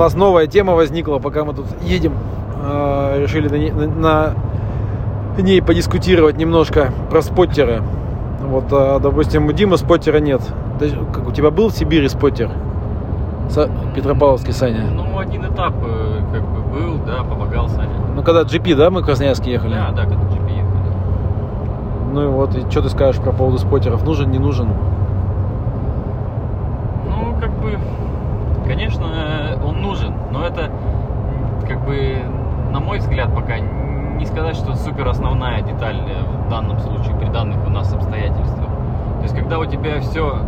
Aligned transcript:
нас 0.00 0.14
новая 0.14 0.46
тема 0.46 0.74
возникла, 0.74 1.18
пока 1.18 1.44
мы 1.44 1.54
тут 1.54 1.66
едем. 1.82 2.14
Э, 2.62 3.20
решили 3.22 3.48
на, 3.48 3.54
ней- 3.56 3.72
на 3.72 4.34
ней 5.38 5.62
подискутировать 5.62 6.36
немножко 6.36 6.92
про 7.10 7.22
споттеры. 7.22 7.82
Вот, 8.42 8.64
э, 8.72 8.98
допустим, 9.02 9.46
у 9.46 9.52
Димы 9.52 9.76
споттера 9.78 10.18
нет. 10.18 10.40
Ты- 10.78 10.92
как 11.12 11.28
у 11.28 11.32
тебя 11.32 11.50
был 11.50 11.68
в 11.68 11.72
Сибири 11.72 12.08
споттер? 12.08 12.50
Са- 13.48 13.70
Петропавловский, 13.94 14.52
Саня. 14.52 14.84
Ну, 14.94 15.18
один 15.18 15.44
этап 15.46 15.72
э, 15.84 16.20
как 16.32 16.42
бы 16.42 16.60
был, 16.60 16.98
да, 17.06 17.22
помогал 17.24 17.68
Саня. 17.68 17.90
Ну, 18.14 18.22
когда 18.22 18.42
GP, 18.42 18.74
да, 18.76 18.90
мы 18.90 19.00
в 19.00 19.04
Красноярске 19.04 19.52
ехали? 19.52 19.74
Да, 19.74 19.90
да, 19.94 20.02
когда 20.04 20.22
GP 20.24 20.48
ехали. 20.50 20.70
Ну 22.12 22.22
и 22.24 22.26
вот, 22.26 22.54
и 22.54 22.60
что 22.70 22.82
ты 22.82 22.88
скажешь 22.90 23.20
по 23.22 23.32
поводу 23.32 23.58
споттеров? 23.58 24.04
Нужен, 24.04 24.30
не 24.30 24.38
нужен? 24.38 24.68
Ну, 27.06 27.34
как 27.40 27.50
бы, 27.60 27.78
конечно, 28.70 29.58
он 29.64 29.82
нужен, 29.82 30.14
но 30.30 30.46
это, 30.46 30.70
как 31.68 31.84
бы, 31.84 32.18
на 32.70 32.78
мой 32.78 32.98
взгляд, 32.98 33.34
пока 33.34 33.58
не 33.58 34.24
сказать, 34.26 34.54
что 34.54 34.76
супер 34.76 35.08
основная 35.08 35.60
деталь 35.62 35.96
э, 35.96 36.46
в 36.46 36.48
данном 36.48 36.78
случае, 36.78 37.16
при 37.16 37.26
данных 37.26 37.66
у 37.66 37.70
нас 37.70 37.92
обстоятельствах. 37.92 38.68
То 39.16 39.22
есть, 39.22 39.34
когда 39.34 39.58
у 39.58 39.64
тебя 39.64 39.98
все 39.98 40.38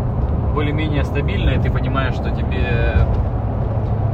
более-менее 0.54 1.02
стабильно, 1.02 1.50
и 1.50 1.58
ты 1.58 1.68
понимаешь, 1.68 2.14
что 2.14 2.30
тебе 2.30 2.94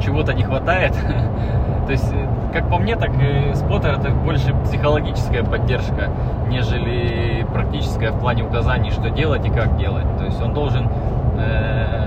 чего-то 0.02 0.32
не 0.32 0.43
хватает, 0.43 0.95
то 1.87 1.93
есть, 1.93 2.10
э, 2.10 2.27
как 2.54 2.70
по 2.70 2.79
мне, 2.79 2.96
так 2.96 3.10
и 3.10 3.54
споттер 3.56 3.98
это 3.98 4.09
больше 4.09 4.54
психологическая 4.65 5.45
поддержка, 5.45 6.09
нежели 6.48 7.46
практическая 7.52 8.12
в 8.12 8.20
плане 8.20 8.45
указаний, 8.45 8.90
что 8.90 9.10
делать 9.10 9.45
и 9.45 9.51
как 9.51 9.77
делать. 9.77 10.06
То 10.16 10.24
есть 10.24 10.40
он 10.40 10.54
должен 10.54 10.88
э, 11.37 11.98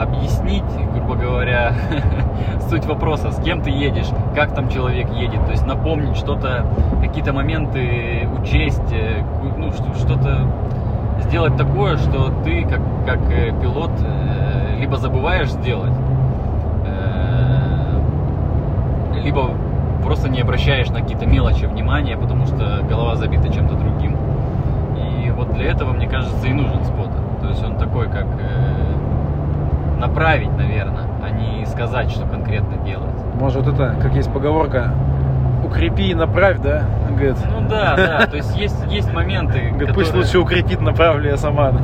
объяснить, 0.00 0.64
грубо 0.94 1.14
говоря, 1.16 1.72
суть 2.68 2.84
вопроса, 2.86 3.30
с 3.32 3.40
кем 3.42 3.62
ты 3.62 3.70
едешь, 3.70 4.08
как 4.34 4.54
там 4.54 4.68
человек 4.68 5.10
едет, 5.12 5.44
то 5.46 5.52
есть 5.52 5.66
напомнить 5.66 6.16
что-то, 6.16 6.66
какие-то 7.02 7.32
моменты 7.32 8.28
учесть, 8.40 8.92
э, 8.92 9.22
ну, 9.56 9.72
что- 9.72 9.94
что-то 9.94 10.46
сделать 11.22 11.56
такое, 11.56 11.96
что 11.96 12.30
ты 12.44 12.62
как, 12.64 12.80
как 13.06 13.20
э, 13.30 13.52
пилот 13.60 13.90
э, 14.00 14.78
либо 14.80 14.96
забываешь 14.96 15.50
сделать, 15.50 15.92
либо 19.22 19.50
просто 20.04 20.28
не 20.28 20.40
обращаешь 20.40 20.88
на 20.90 21.00
какие-то 21.00 21.26
мелочи 21.26 21.64
внимания, 21.64 22.16
потому 22.16 22.46
что 22.46 22.80
голова 22.88 23.16
забита 23.16 23.52
чем-то 23.52 23.74
другим. 23.74 24.16
И 24.96 25.30
вот 25.30 25.52
для 25.54 25.70
этого, 25.72 25.92
мне 25.92 26.06
кажется, 26.06 26.46
и 26.46 26.52
нужен 26.52 26.84
споттер. 26.84 27.20
То 27.42 27.48
есть 27.48 27.64
он 27.64 27.76
такой, 27.76 28.06
как 28.08 28.26
направить, 29.98 30.52
наверное, 30.56 31.04
а 31.24 31.30
не 31.30 31.64
сказать, 31.66 32.10
что 32.10 32.26
конкретно 32.26 32.76
делать. 32.84 33.10
Может, 33.40 33.66
это, 33.66 33.94
как 34.00 34.14
есть 34.14 34.32
поговорка, 34.32 34.90
укрепи 35.64 36.10
и 36.10 36.14
направь, 36.14 36.58
да? 36.60 36.82
Говорит, 37.10 37.36
Ну 37.50 37.66
да, 37.68 37.94
да, 37.96 38.26
то 38.26 38.36
есть 38.36 38.56
есть, 38.56 38.76
есть 38.90 39.12
моменты, 39.12 39.58
говорит, 39.70 39.94
пусть 39.94 40.08
которые- 40.10 40.24
лучше 40.26 40.38
укрепит, 40.38 40.80
направлю 40.80 41.30
я 41.30 41.36
сама. 41.36 41.72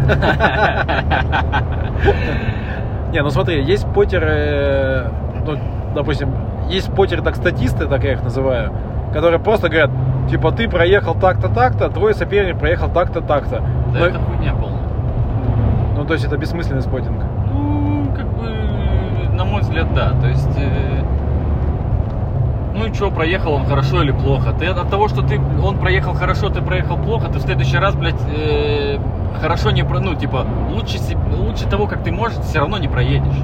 Не, 3.12 3.22
ну 3.22 3.30
смотри, 3.30 3.62
есть 3.62 3.86
потеры, 3.92 5.10
ну, 5.46 5.56
допустим, 5.94 6.30
есть 6.68 6.92
потеры 6.94 7.22
так 7.22 7.36
статисты, 7.36 7.86
так 7.86 8.02
я 8.04 8.12
их 8.12 8.22
называю, 8.22 8.72
которые 9.12 9.38
просто 9.38 9.68
говорят, 9.68 9.90
типа, 10.30 10.50
ты 10.52 10.68
проехал 10.68 11.14
так-то, 11.14 11.48
так-то, 11.48 11.88
твой 11.90 12.14
соперник 12.14 12.58
проехал 12.58 12.88
так-то, 12.88 13.20
так-то. 13.20 13.60
Да 13.92 13.98
Ну, 13.98 14.04
это 14.06 14.18
хуйня 14.18 14.54
полная. 14.54 14.80
Ну, 15.96 16.04
то 16.06 16.14
есть 16.14 16.24
это 16.24 16.38
бессмысленный 16.38 16.80
спотинг. 16.82 17.22
На 19.32 19.44
мой 19.44 19.62
взгляд, 19.62 19.92
да. 19.94 20.12
То 20.20 20.28
есть, 20.28 20.56
э, 20.56 21.02
ну 22.74 22.86
и 22.86 22.92
что, 22.92 23.10
проехал 23.10 23.54
он 23.54 23.64
хорошо 23.66 24.02
или 24.02 24.12
плохо? 24.12 24.52
Ты 24.52 24.66
от 24.66 24.90
того, 24.90 25.08
что 25.08 25.22
ты, 25.22 25.40
он 25.62 25.78
проехал 25.78 26.14
хорошо, 26.14 26.48
ты 26.48 26.60
проехал 26.60 26.96
плохо, 26.96 27.28
ты 27.28 27.38
в 27.38 27.42
следующий 27.42 27.78
раз, 27.78 27.94
блядь, 27.94 28.20
э, 28.34 28.98
хорошо 29.40 29.70
не 29.70 29.84
про, 29.84 30.00
ну, 30.00 30.14
типа, 30.14 30.46
лучше, 30.70 30.98
лучше 31.36 31.66
того, 31.66 31.86
как 31.86 32.02
ты 32.02 32.12
можешь, 32.12 32.38
все 32.38 32.60
равно 32.60 32.78
не 32.78 32.88
проедешь. 32.88 33.40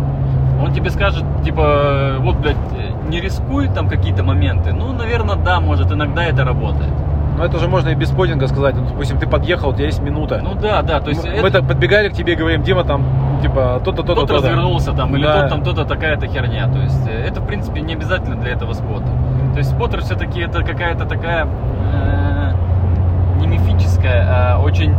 Он 0.63 0.73
тебе 0.73 0.91
скажет, 0.91 1.25
типа, 1.45 2.17
вот, 2.19 2.37
блядь, 2.37 2.57
э, 2.73 3.09
не 3.09 3.21
рискуй 3.21 3.69
там 3.69 3.89
какие-то 3.89 4.23
моменты. 4.23 4.73
Ну, 4.73 4.93
наверное, 4.93 5.37
да, 5.37 5.61
может, 5.61 5.91
иногда 5.93 6.25
это 6.25 6.45
работает. 6.45 6.93
Но 7.39 7.45
это 7.45 7.59
же 7.59 7.69
можно 7.69 7.89
и 7.91 7.95
без 7.95 8.09
спотинга 8.09 8.49
сказать. 8.49 8.75
Ну, 8.75 8.85
допустим, 8.87 9.19
ты 9.19 9.27
подъехал, 9.27 9.71
у 9.71 9.73
тебя 9.73 9.87
есть 9.87 10.01
минута. 10.03 10.41
Ну 10.43 10.55
да, 10.55 10.83
да, 10.83 11.01
то 11.01 11.09
есть 11.11 11.23
мы, 11.25 11.31
это- 11.31 11.43
мы 11.43 11.51
так 11.51 11.67
подбегали 11.69 12.09
к 12.09 12.13
тебе 12.13 12.33
и 12.33 12.37
говорим, 12.37 12.63
Дима, 12.63 12.85
там, 12.85 13.05
типа, 13.43 13.81
то-то, 13.85 14.03
то-то, 14.03 14.27
тот 14.27 14.31
развернулся 14.31 14.93
там, 14.93 15.15
или 15.17 15.23
Да. 15.25 15.41
тот 15.43 15.49
там, 15.51 15.63
то-то 15.63 15.85
такая-то 15.85 16.27
херня. 16.27 16.69
То 16.69 16.79
есть 16.81 17.09
э, 17.09 17.27
это, 17.29 17.41
в 17.41 17.47
принципе, 17.47 17.81
не 17.81 17.95
обязательно 17.95 18.37
для 18.37 18.53
этого 18.53 18.73
спота. 18.73 19.07
То 19.53 19.59
есть 19.59 19.71
споттер 19.71 20.01
все-таки 20.03 20.41
это 20.41 20.63
какая-то 20.65 21.05
такая 21.07 21.47
э, 21.47 22.53
не 23.41 23.47
мифическая, 23.47 24.27
а 24.29 24.59
очень 24.61 24.95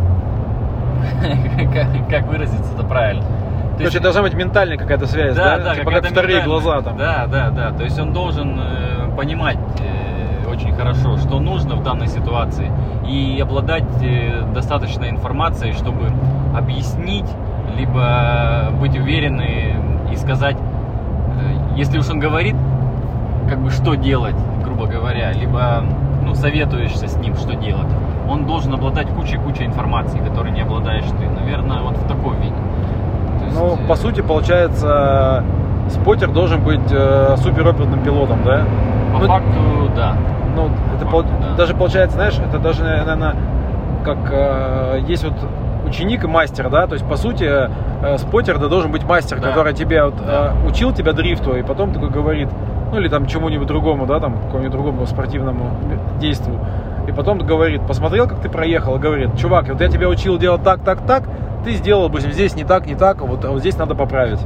как- 2.09 2.27
выразиться 2.27 2.73
это 2.73 2.83
правильно. 2.83 3.23
То 3.23 3.77
Короче, 3.85 3.99
должна 4.01 4.21
быть 4.23 4.33
ментальная 4.33 4.77
какая-то 4.77 5.05
связь, 5.07 5.35
да? 5.35 5.73
типа 5.75 5.91
как 5.91 6.05
вторые 6.07 6.41
глаза 6.41 6.81
там. 6.81 6.97
Да, 6.97 7.27
да, 7.31 7.49
да. 7.49 7.71
То 7.71 7.83
есть 7.83 7.97
он 7.99 8.11
должен 8.11 8.59
э, 8.59 9.15
понимать 9.15 9.57
э, 9.79 9.98
очень 10.59 10.75
хорошо, 10.75 11.17
что 11.17 11.39
нужно 11.39 11.75
в 11.75 11.83
данной 11.83 12.07
ситуации, 12.07 12.71
и 13.07 13.39
обладать 13.41 13.85
э, 14.01 14.43
достаточной 14.53 15.09
информацией, 15.09 15.73
чтобы 15.73 16.11
объяснить, 16.55 17.27
либо 17.77 18.69
быть 18.79 18.97
уверенным 18.97 20.09
и 20.11 20.15
сказать, 20.17 20.57
э, 20.57 21.77
если 21.77 21.97
уж 21.97 22.09
он 22.09 22.19
говорит, 22.19 22.55
как 23.47 23.59
бы 23.59 23.69
что 23.69 23.95
делать, 23.95 24.35
грубо 24.63 24.85
говоря, 24.85 25.31
либо 25.31 25.83
ну, 26.25 26.35
советуешься 26.35 27.07
с 27.07 27.15
ним, 27.15 27.35
что 27.35 27.55
делать, 27.55 27.87
он 28.29 28.45
должен 28.45 28.73
обладать 28.73 29.07
кучей-кучей 29.09 29.65
информации, 29.65 30.19
которой 30.19 30.51
не 30.51 30.61
обладаешь 30.61 31.05
ты. 31.05 31.29
Наверное, 31.41 31.81
вот 31.81 31.97
в 31.97 32.07
такой 32.07 32.35
виде. 32.37 32.53
То 33.39 33.45
есть, 33.45 33.57
Ну, 33.57 33.75
э, 33.75 33.87
по 33.87 33.95
сути, 33.95 34.21
получается, 34.21 35.43
спотер 35.89 36.29
должен 36.29 36.61
быть 36.61 36.91
э, 36.91 37.35
суперопытным 37.37 38.03
пилотом, 38.03 38.39
да? 38.43 38.65
По 39.13 39.19
ну, 39.19 39.27
факту, 39.27 39.91
да. 39.95 40.15
Ну, 40.67 40.95
это 40.95 41.05
По 41.05 41.23
даже 41.57 41.73
получается, 41.75 42.15
знаешь, 42.15 42.37
это 42.39 42.59
даже, 42.59 42.83
наверное, 42.83 43.35
как 44.03 44.17
э, 44.31 44.99
есть 45.07 45.23
вот 45.23 45.33
ученик 45.85 46.23
и 46.23 46.27
мастер, 46.27 46.69
да, 46.69 46.87
то 46.87 46.93
есть 46.93 47.07
по 47.07 47.15
сути 47.15 47.45
э, 47.45 48.17
спотер 48.17 48.57
да, 48.59 48.67
должен 48.67 48.91
быть 48.91 49.03
мастер, 49.03 49.39
Да. 49.39 49.49
который 49.49 49.73
тебе 49.73 50.03
вот, 50.03 50.15
Да. 50.25 50.53
э, 50.63 50.67
учил 50.67 50.93
тебя 50.93 51.13
дрифту 51.13 51.55
и 51.55 51.63
потом 51.63 51.93
такой 51.93 52.09
говорит, 52.09 52.49
ну 52.91 52.99
или 52.99 53.07
там 53.07 53.25
чему-нибудь 53.25 53.67
другому, 53.67 54.05
да, 54.05 54.19
там 54.19 54.33
какому-нибудь 54.33 54.71
другому 54.71 55.05
спортивному 55.05 55.71
действию, 56.19 56.59
и 57.07 57.11
потом 57.11 57.39
говорит, 57.39 57.81
посмотрел, 57.87 58.27
как 58.27 58.39
ты 58.39 58.49
проехал, 58.49 58.95
и 58.95 58.99
говорит, 58.99 59.37
чувак, 59.37 59.67
вот 59.69 59.81
я 59.81 59.87
тебя 59.89 60.07
учил 60.09 60.37
делать 60.37 60.63
так, 60.63 60.81
так, 60.81 61.01
так, 61.01 61.23
ты 61.63 61.73
сделал, 61.73 62.07
допустим, 62.07 62.31
здесь 62.31 62.55
не 62.55 62.63
так, 62.63 62.85
не 62.85 62.95
так, 62.95 63.21
вот, 63.21 63.43
а 63.45 63.49
вот 63.51 63.59
здесь 63.59 63.77
надо 63.77 63.95
поправить. 63.95 64.39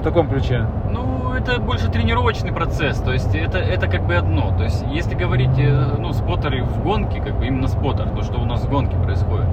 В 0.00 0.02
таком 0.02 0.28
ключе. 0.28 0.66
Ну, 0.90 1.19
это 1.34 1.60
больше 1.60 1.90
тренировочный 1.90 2.52
процесс, 2.52 2.98
то 2.98 3.12
есть 3.12 3.34
это, 3.34 3.58
это 3.58 3.88
как 3.88 4.06
бы 4.06 4.14
одно. 4.14 4.56
То 4.56 4.64
есть, 4.64 4.84
если 4.90 5.14
говорить, 5.14 5.58
э, 5.58 5.96
ну, 5.98 6.12
споттеры 6.12 6.62
в 6.62 6.82
гонке, 6.82 7.20
как 7.20 7.38
бы 7.38 7.46
именно 7.46 7.68
споттер, 7.68 8.08
то, 8.10 8.22
что 8.22 8.38
у 8.40 8.44
нас 8.44 8.62
в 8.62 8.70
гонке 8.70 8.96
происходит, 8.96 9.46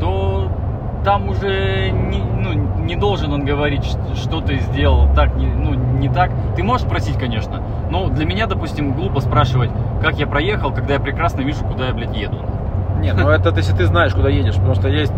то 0.00 0.50
там 1.04 1.28
уже 1.28 1.90
не, 1.90 2.18
ну, 2.18 2.52
не 2.52 2.96
должен 2.96 3.32
он 3.32 3.44
говорить, 3.44 3.84
что 4.14 4.40
ты 4.40 4.58
сделал 4.58 5.08
так, 5.14 5.34
не, 5.36 5.46
ну, 5.46 5.74
не 5.74 6.08
так. 6.08 6.30
Ты 6.56 6.62
можешь 6.62 6.86
спросить, 6.86 7.18
конечно, 7.18 7.62
но 7.90 8.08
для 8.08 8.24
меня, 8.24 8.46
допустим, 8.46 8.94
глупо 8.94 9.20
спрашивать, 9.20 9.70
как 10.00 10.18
я 10.18 10.26
проехал, 10.26 10.72
когда 10.72 10.94
я 10.94 11.00
прекрасно 11.00 11.42
вижу, 11.42 11.64
куда 11.64 11.88
я, 11.88 11.94
блядь, 11.94 12.16
еду. 12.16 12.38
Нет, 13.00 13.16
ну 13.16 13.28
это 13.28 13.54
если 13.54 13.76
ты 13.76 13.86
знаешь, 13.86 14.14
куда 14.14 14.28
едешь, 14.28 14.54
потому 14.54 14.74
что 14.74 14.88
есть... 14.88 15.12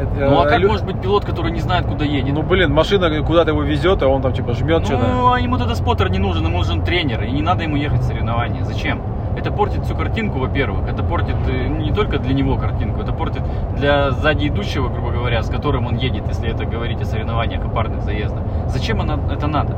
э, 0.00 0.28
Ну, 0.30 0.40
а 0.40 0.46
как 0.46 0.58
лю- 0.60 0.68
может 0.68 0.86
быть 0.86 1.00
пилот, 1.00 1.24
который 1.24 1.52
не 1.52 1.60
знает, 1.60 1.86
куда 1.86 2.04
едет? 2.04 2.34
Ну, 2.34 2.42
блин, 2.42 2.72
машина 2.72 3.10
куда-то 3.22 3.50
его 3.50 3.62
везет, 3.62 4.02
а 4.02 4.08
он 4.08 4.22
там 4.22 4.32
типа 4.32 4.52
жмет 4.54 4.84
что-то. 4.84 5.06
Ну, 5.06 5.32
а 5.32 5.40
ему 5.40 5.58
тогда 5.58 5.74
споттер 5.74 6.10
не 6.10 6.18
нужен, 6.18 6.44
ему 6.46 6.58
нужен 6.58 6.82
тренер, 6.82 7.22
и 7.24 7.30
не 7.30 7.42
надо 7.42 7.62
ему 7.64 7.76
ехать 7.76 8.00
в 8.00 8.04
соревнования. 8.04 8.64
Зачем? 8.64 9.00
Это 9.36 9.52
портит 9.52 9.84
всю 9.84 9.94
картинку, 9.94 10.38
во-первых. 10.40 10.88
Это 10.88 11.02
портит 11.02 11.36
э, 11.48 11.68
не 11.68 11.92
только 11.92 12.18
для 12.18 12.34
него 12.34 12.56
картинку, 12.56 13.00
это 13.00 13.12
портит 13.12 13.42
для 13.76 14.10
сзади 14.10 14.48
идущего, 14.48 14.88
грубо 14.88 15.10
говоря, 15.12 15.42
с 15.42 15.48
которым 15.48 15.86
он 15.86 15.96
едет, 15.96 16.26
если 16.28 16.50
это 16.50 16.64
говорить 16.64 17.00
о 17.00 17.04
соревнованиях, 17.04 17.64
о 17.64 17.68
парных 17.68 18.02
заездах. 18.02 18.42
Зачем 18.66 19.00
она, 19.00 19.18
это 19.32 19.46
надо? 19.46 19.76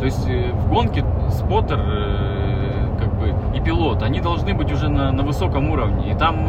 То 0.00 0.06
есть 0.06 0.26
э, 0.28 0.50
в 0.52 0.68
гонке 0.68 1.04
споттер 1.30 1.78
э, 1.78 2.86
как 2.98 3.14
бы, 3.18 3.34
и 3.56 3.60
пилот, 3.60 4.02
они 4.02 4.20
должны 4.20 4.54
быть 4.54 4.72
уже 4.72 4.88
на, 4.88 5.12
на 5.12 5.22
высоком 5.22 5.70
уровне. 5.70 6.12
И 6.12 6.14
там 6.14 6.48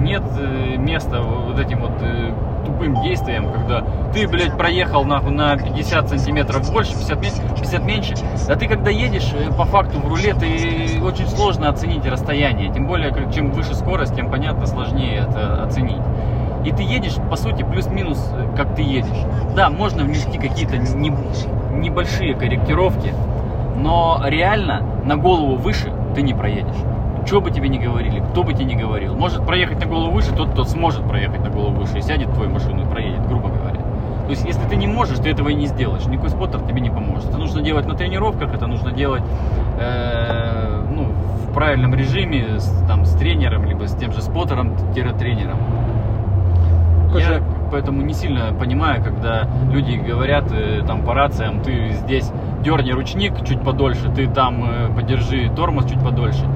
нет 0.00 0.22
э, 0.38 0.76
места 0.76 1.20
вот 1.20 1.58
этим 1.58 1.80
вот 1.80 1.92
э, 2.00 2.32
тупым 2.66 3.00
действиям, 3.02 3.50
когда 3.52 3.84
ты, 4.12 4.26
блядь, 4.28 4.56
проехал 4.56 5.04
нахуй 5.04 5.32
на 5.32 5.56
50 5.56 6.08
сантиметров 6.08 6.70
больше, 6.72 6.92
50, 6.92 7.20
мен- 7.20 7.54
50 7.56 7.84
меньше. 7.84 8.14
А 8.48 8.56
ты 8.56 8.66
когда 8.68 8.90
едешь, 8.90 9.32
э, 9.34 9.52
по 9.52 9.64
факту 9.64 9.98
в 9.98 10.08
руле, 10.08 10.34
ты 10.34 11.00
очень 11.02 11.26
сложно 11.28 11.68
оценить 11.68 12.06
расстояние. 12.06 12.72
Тем 12.72 12.86
более, 12.86 13.12
чем 13.34 13.52
выше 13.52 13.74
скорость, 13.74 14.14
тем, 14.14 14.30
понятно, 14.30 14.66
сложнее 14.66 15.26
это 15.28 15.64
оценить. 15.64 16.02
И 16.64 16.70
ты 16.70 16.82
едешь, 16.84 17.16
по 17.28 17.36
сути, 17.36 17.62
плюс-минус, 17.64 18.30
как 18.56 18.74
ты 18.76 18.82
едешь. 18.82 19.26
Да, 19.56 19.68
можно 19.68 20.04
внести 20.04 20.38
какие-то 20.38 20.76
не- 20.78 21.12
небольшие 21.72 22.34
корректировки, 22.34 23.12
но 23.76 24.20
реально 24.24 24.82
на 25.04 25.16
голову 25.16 25.56
выше 25.56 25.92
ты 26.14 26.22
не 26.22 26.34
проедешь. 26.34 26.76
Что 27.26 27.40
бы 27.40 27.50
тебе 27.50 27.68
ни 27.68 27.78
говорили, 27.78 28.20
кто 28.20 28.42
бы 28.42 28.52
тебе 28.52 28.64
ни 28.64 28.74
говорил. 28.74 29.14
Может 29.14 29.46
проехать 29.46 29.80
на 29.80 29.86
голову 29.86 30.12
выше 30.12 30.34
тот, 30.34 30.50
кто 30.50 30.64
сможет 30.64 31.06
проехать 31.06 31.40
на 31.40 31.50
голову 31.50 31.80
выше 31.80 31.98
и 31.98 32.02
сядет 32.02 32.28
в 32.28 32.34
твою 32.34 32.50
машину 32.50 32.82
и 32.82 32.86
проедет, 32.86 33.26
грубо 33.28 33.48
говоря. 33.48 33.80
То 34.24 34.30
есть, 34.30 34.44
если 34.44 34.62
ты 34.68 34.76
не 34.76 34.86
можешь, 34.86 35.18
ты 35.18 35.30
этого 35.30 35.48
и 35.48 35.54
не 35.54 35.66
сделаешь. 35.66 36.04
Никакой 36.06 36.30
споттер 36.30 36.60
тебе 36.60 36.80
не 36.80 36.90
поможет. 36.90 37.28
Это 37.28 37.38
нужно 37.38 37.62
делать 37.62 37.86
на 37.86 37.94
тренировках, 37.94 38.54
это 38.54 38.66
нужно 38.66 38.92
делать 38.92 39.22
э, 39.78 40.84
ну, 40.94 41.08
в 41.48 41.52
правильном 41.52 41.94
режиме, 41.94 42.58
с, 42.58 42.84
там, 42.86 43.04
с 43.04 43.14
тренером, 43.14 43.64
либо 43.64 43.86
с 43.86 43.94
тем 43.94 44.12
же 44.12 44.22
споттером-тренером. 44.22 45.58
Я 47.14 47.42
поэтому 47.70 48.02
не 48.02 48.14
сильно 48.14 48.52
понимаю, 48.58 49.02
когда 49.02 49.48
люди 49.70 49.96
говорят 49.96 50.44
э, 50.52 50.82
там 50.86 51.02
по 51.02 51.14
рациям, 51.14 51.60
ты 51.60 51.90
здесь 51.90 52.30
дерни 52.60 52.92
ручник 52.92 53.44
чуть 53.44 53.60
подольше, 53.60 54.10
ты 54.14 54.28
там 54.28 54.64
э, 54.64 54.94
подержи 54.94 55.50
тормоз 55.54 55.86
чуть 55.86 56.02
подольше. 56.02 56.46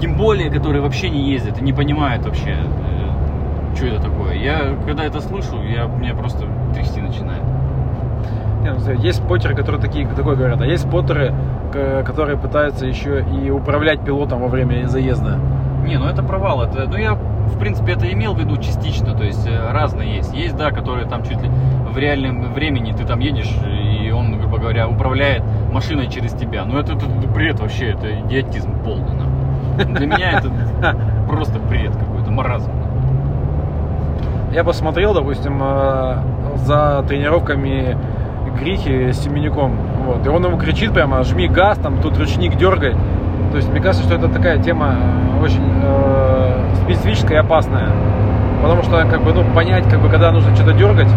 Тем 0.00 0.14
более, 0.16 0.50
которые 0.50 0.82
вообще 0.82 1.10
не 1.10 1.30
ездят 1.30 1.58
и 1.58 1.62
не 1.62 1.72
понимают 1.72 2.24
вообще, 2.24 2.56
э, 2.56 3.76
что 3.76 3.86
это 3.86 4.02
такое. 4.02 4.34
Я, 4.34 4.74
когда 4.86 5.04
это 5.04 5.20
слышу, 5.20 5.56
я, 5.62 5.84
меня 5.84 6.14
просто 6.14 6.46
трясти 6.74 7.00
начинает. 7.00 7.42
Ну, 8.62 8.92
есть 9.02 9.18
споттеры, 9.18 9.54
которые 9.54 9.80
такие, 9.80 10.06
такое 10.06 10.36
говорят, 10.36 10.60
а 10.60 10.66
есть 10.66 10.86
споттеры, 10.86 11.34
к- 11.72 12.02
которые 12.04 12.36
пытаются 12.36 12.86
еще 12.86 13.24
и 13.24 13.50
управлять 13.50 14.00
пилотом 14.00 14.40
во 14.40 14.48
время 14.48 14.86
заезда. 14.86 15.38
Не, 15.86 15.98
ну 15.98 16.06
это 16.06 16.22
провал. 16.22 16.62
Это, 16.62 16.86
ну 16.86 16.96
я, 16.96 17.14
в 17.14 17.58
принципе, 17.58 17.92
это 17.92 18.10
имел 18.12 18.34
в 18.34 18.38
виду 18.38 18.56
частично. 18.58 19.14
То 19.14 19.24
есть 19.24 19.46
э, 19.46 19.72
разные 19.72 20.16
есть. 20.16 20.34
Есть, 20.34 20.56
да, 20.56 20.70
которые 20.70 21.06
там 21.06 21.22
чуть 21.24 21.40
ли 21.42 21.48
в 21.92 21.96
реальном 21.98 22.52
времени 22.52 22.92
ты 22.92 23.04
там 23.04 23.20
едешь, 23.20 23.50
и 23.66 24.10
он, 24.10 24.38
грубо 24.38 24.58
говоря, 24.58 24.88
управляет 24.88 25.42
машиной 25.72 26.08
через 26.08 26.32
тебя. 26.32 26.64
Ну 26.64 26.78
это, 26.78 26.92
это, 26.92 27.06
это 27.06 27.28
бред 27.28 27.60
вообще, 27.60 27.90
это 27.92 28.20
идиотизм 28.20 28.72
полный. 28.84 29.14
нахуй. 29.16 29.39
Для 29.84 30.06
меня 30.06 30.38
это 30.38 30.50
просто 31.28 31.58
бред 31.58 31.92
какой-то, 31.96 32.30
маразм. 32.30 32.70
Я 34.52 34.64
посмотрел, 34.64 35.14
допустим, 35.14 35.60
э, 35.62 36.16
за 36.56 37.04
тренировками 37.06 37.96
Грихи 38.58 39.12
с 39.12 39.20
Семенюком. 39.20 39.76
Вот, 40.06 40.26
и 40.26 40.28
он 40.28 40.44
ему 40.44 40.58
кричит 40.58 40.92
прямо, 40.92 41.22
жми 41.22 41.48
газ, 41.48 41.78
там 41.78 41.98
тут 42.02 42.18
ручник 42.18 42.56
дергай. 42.56 42.94
То 43.50 43.56
есть 43.56 43.68
мне 43.70 43.80
кажется, 43.80 44.04
что 44.04 44.16
это 44.16 44.28
такая 44.28 44.58
тема 44.58 44.96
очень 45.42 45.62
э, 45.82 46.64
специфическая 46.84 47.38
и 47.38 47.40
опасная. 47.40 47.88
Потому 48.62 48.82
что, 48.82 49.04
как 49.06 49.22
бы, 49.22 49.32
ну, 49.32 49.44
понять, 49.54 49.88
как 49.88 50.00
бы, 50.00 50.08
когда 50.08 50.30
нужно 50.32 50.54
что-то 50.54 50.72
дергать, 50.72 51.08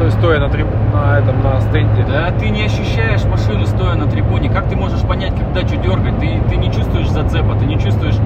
сто- 0.00 0.10
стоя 0.10 0.40
на, 0.40 0.48
триб- 0.48 0.66
на 0.92 1.18
этом, 1.18 1.42
на 1.42 1.60
стенде. 1.60 2.04
Да 2.08 2.30
ты 2.38 2.48
не 2.48 2.64
ощущаешь 2.64 3.24
машину, 3.24 3.66
стоя 3.66 3.94
на 3.94 4.06
трибуне. 4.06 4.48
Как 4.48 4.68
ты 4.68 4.76
можешь 4.76 5.02
понять, 5.02 5.34
когда 5.36 5.66
что 5.66 5.76
дергать? 5.76 6.18
Ты, 6.18 6.40
ты 6.48 6.56
не 6.56 6.72
чувствуешь 6.72 7.10
зацепа, 7.10 7.54
ты 7.56 7.66
не 7.66 7.78
чувствуешь 7.78 8.16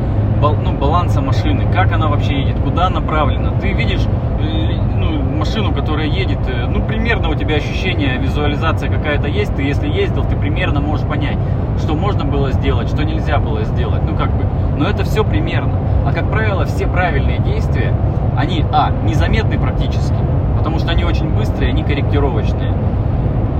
бал- 0.40 0.56
ну, 0.62 0.72
баланса 0.72 1.20
машины, 1.20 1.66
как 1.72 1.92
она 1.92 2.08
вообще 2.08 2.40
едет, 2.40 2.60
куда 2.60 2.90
направлена. 2.90 3.50
Ты 3.60 3.72
видишь 3.72 4.02
э, 4.40 4.76
ну, 4.96 5.22
машину, 5.36 5.72
которая 5.72 6.06
едет, 6.06 6.38
э, 6.48 6.66
ну, 6.66 6.82
примерно 6.82 7.28
у 7.28 7.34
тебя 7.34 7.56
ощущение, 7.56 8.18
визуализация 8.18 8.88
какая-то 8.88 9.26
есть. 9.28 9.54
Ты, 9.56 9.62
если 9.62 9.88
ездил, 9.88 10.24
ты 10.24 10.36
примерно 10.36 10.80
можешь 10.80 11.06
понять, 11.06 11.38
что 11.78 11.94
можно 11.94 12.24
было 12.24 12.52
сделать, 12.52 12.88
что 12.88 13.04
нельзя 13.04 13.38
было 13.38 13.64
сделать. 13.64 14.02
Ну, 14.08 14.16
как 14.16 14.30
бы, 14.36 14.44
но 14.78 14.88
это 14.88 15.02
все 15.04 15.24
примерно. 15.24 15.74
А, 16.06 16.12
как 16.12 16.30
правило, 16.30 16.64
все 16.66 16.86
правильные 16.86 17.38
действия, 17.40 17.92
они, 18.36 18.64
а, 18.72 18.90
незаметны 19.04 19.58
практически, 19.58 20.14
потому 20.64 20.78
что 20.78 20.92
они 20.92 21.04
очень 21.04 21.28
быстрые, 21.28 21.72
они 21.72 21.82
корректировочные. 21.84 22.72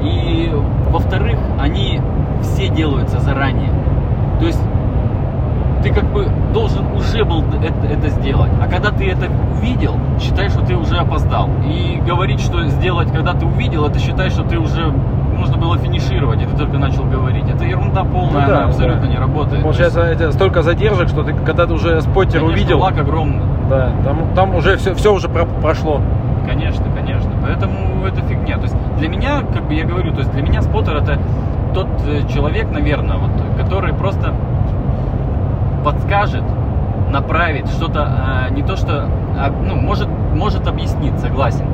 И, 0.02 0.50
во-вторых, 0.90 1.38
они 1.60 2.00
все 2.40 2.68
делаются 2.68 3.20
заранее. 3.20 3.70
То 4.40 4.46
есть 4.46 4.60
ты 5.82 5.92
как 5.92 6.04
бы 6.04 6.26
должен 6.54 6.86
уже 6.96 7.24
был 7.26 7.44
это, 7.62 7.86
это 7.92 8.08
сделать. 8.08 8.50
А 8.62 8.66
когда 8.68 8.90
ты 8.90 9.06
это 9.10 9.26
увидел, 9.52 9.92
считай, 10.18 10.48
что 10.48 10.64
ты 10.64 10.74
уже 10.76 10.96
опоздал. 10.96 11.50
И 11.66 12.00
говорить, 12.06 12.40
что 12.40 12.64
сделать, 12.68 13.12
когда 13.12 13.34
ты 13.34 13.44
увидел, 13.44 13.84
это 13.84 13.98
считай, 13.98 14.30
что 14.30 14.44
ты 14.44 14.58
уже 14.58 14.90
нужно 15.38 15.58
было 15.58 15.76
финишировать, 15.76 16.40
и 16.40 16.46
ты 16.46 16.56
только 16.56 16.78
начал 16.78 17.04
говорить. 17.04 17.44
Это 17.50 17.64
ерунда 17.64 18.04
полная, 18.04 18.46
Ну 18.46 18.48
да, 18.48 18.56
она 18.60 18.64
абсолютно 18.68 19.02
да. 19.02 19.08
не 19.08 19.16
работает. 19.18 19.62
Получается, 19.62 20.00
это 20.00 20.32
столько 20.32 20.62
задержек, 20.62 21.08
что 21.10 21.22
ты, 21.22 21.34
когда 21.34 21.66
ты 21.66 21.74
уже 21.74 22.00
споттер 22.00 22.40
Конечно, 22.40 22.46
увидел, 22.54 22.80
лак 22.80 22.98
огромный. 22.98 23.42
да, 23.68 23.90
там, 24.04 24.18
там 24.34 24.54
уже 24.54 24.78
все, 24.78 24.94
все 24.94 25.12
уже 25.12 25.28
про- 25.28 25.44
прошло. 25.44 26.00
Конечно, 26.46 26.84
конечно. 26.94 27.30
Поэтому 27.42 28.04
это 28.06 28.22
фигня. 28.22 28.56
То 28.56 28.64
есть 28.64 28.76
для 28.98 29.08
меня, 29.08 29.40
как 29.52 29.66
бы 29.66 29.74
я 29.74 29.84
говорю, 29.84 30.12
то 30.12 30.20
есть 30.20 30.32
для 30.32 30.42
меня 30.42 30.62
споттер 30.62 30.96
это 30.96 31.18
тот 31.74 31.88
э, 32.06 32.26
человек, 32.32 32.70
наверное, 32.70 33.16
вот, 33.16 33.30
который 33.56 33.92
просто 33.94 34.34
подскажет, 35.84 36.44
направит 37.10 37.68
что-то, 37.68 38.02
а, 38.06 38.50
не 38.50 38.62
то 38.62 38.76
что, 38.76 39.08
а, 39.36 39.50
ну, 39.50 39.76
может, 39.76 40.08
может 40.08 40.66
объяснить, 40.66 41.18
согласен, 41.18 41.66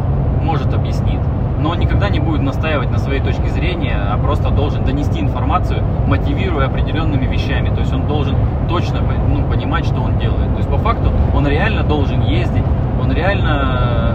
может 0.43 0.75
объяснить, 0.75 1.21
но 1.61 1.75
никогда 1.75 2.09
не 2.09 2.21
будет 2.21 2.43
настаивать 2.43 2.91
на 2.91 2.99
своей 2.99 3.21
точке 3.21 3.49
зрения, 3.49 3.97
а 3.97 4.19
просто 4.19 4.51
должен 4.51 4.85
донести 4.85 5.21
информацию, 5.21 5.83
мотивируя 6.07 6.67
определенными 6.67 7.27
вещами. 7.27 7.69
То 7.69 7.81
есть 7.81 7.93
он 7.93 8.07
должен 8.07 8.35
точно 8.69 9.01
ну, 9.29 9.47
понимать, 9.49 9.85
что 9.85 10.01
он 10.01 10.19
делает. 10.19 10.51
То 10.53 10.57
есть 10.57 10.69
по 10.71 10.79
факту 10.79 11.11
он 11.35 11.47
реально 11.47 11.83
должен 11.83 12.23
ездить, 12.23 12.65
он 13.01 13.13
реально 13.13 14.10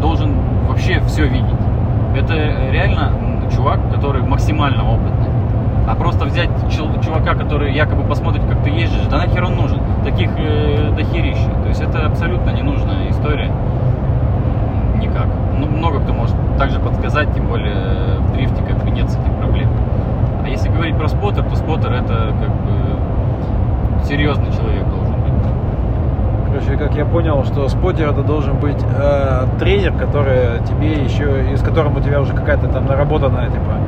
должен 0.00 0.34
вообще 0.68 1.00
все 1.06 1.26
видеть. 1.26 1.58
Это 2.16 2.34
реально 2.70 3.12
чувак, 3.54 3.78
который 3.92 4.22
максимально 4.22 4.88
опытный. 4.90 5.28
А 5.88 5.94
просто 5.94 6.26
взять 6.26 6.50
чувака, 6.70 7.34
который 7.34 7.72
якобы 7.72 8.02
посмотрит, 8.02 8.44
как 8.44 8.62
ты 8.62 8.70
ездишь, 8.70 9.06
да 9.10 9.18
нахер 9.18 9.44
он 9.44 9.56
нужен? 9.56 9.80
Таких 10.04 10.30
э, 10.36 10.92
дохерища. 10.94 11.48
То 11.62 11.68
есть 11.68 11.80
это 11.80 12.06
абсолютно 12.06 12.50
ненужная 12.50 13.10
история. 13.10 13.50
Никак. 15.00 15.28
Ну, 15.58 15.66
много 15.66 16.00
кто 16.00 16.12
может 16.12 16.36
также 16.58 16.78
подсказать, 16.78 17.32
тем 17.34 17.46
более 17.46 17.72
э, 17.74 18.18
в 18.20 18.32
дрифте 18.32 18.62
как 18.62 18.84
бы 18.84 18.90
нет 18.90 19.08
с 19.08 19.16
этим 19.16 19.34
проблем. 19.36 19.70
А 20.44 20.48
если 20.48 20.68
говорить 20.68 20.96
про 20.96 21.08
споттер, 21.08 21.44
то 21.44 21.56
споттер 21.56 21.92
это 21.92 22.34
как 22.38 22.50
бы 22.50 24.04
серьезный 24.04 24.52
человек. 24.52 24.84
Короче, 26.58 26.76
как 26.76 26.94
я 26.96 27.04
понял, 27.04 27.44
что 27.44 27.68
споттер 27.68 28.10
это 28.10 28.22
должен 28.24 28.58
быть 28.58 28.82
э, 28.82 29.46
тренер, 29.60 29.92
который 29.92 30.58
тебе 30.66 31.04
еще, 31.04 31.52
и 31.52 31.56
с 31.56 31.62
которым 31.62 31.96
у 31.96 32.00
тебя 32.00 32.20
уже 32.20 32.34
какая-то 32.34 32.66
там 32.66 32.86
наработанная 32.86 33.48
типа 33.48 33.78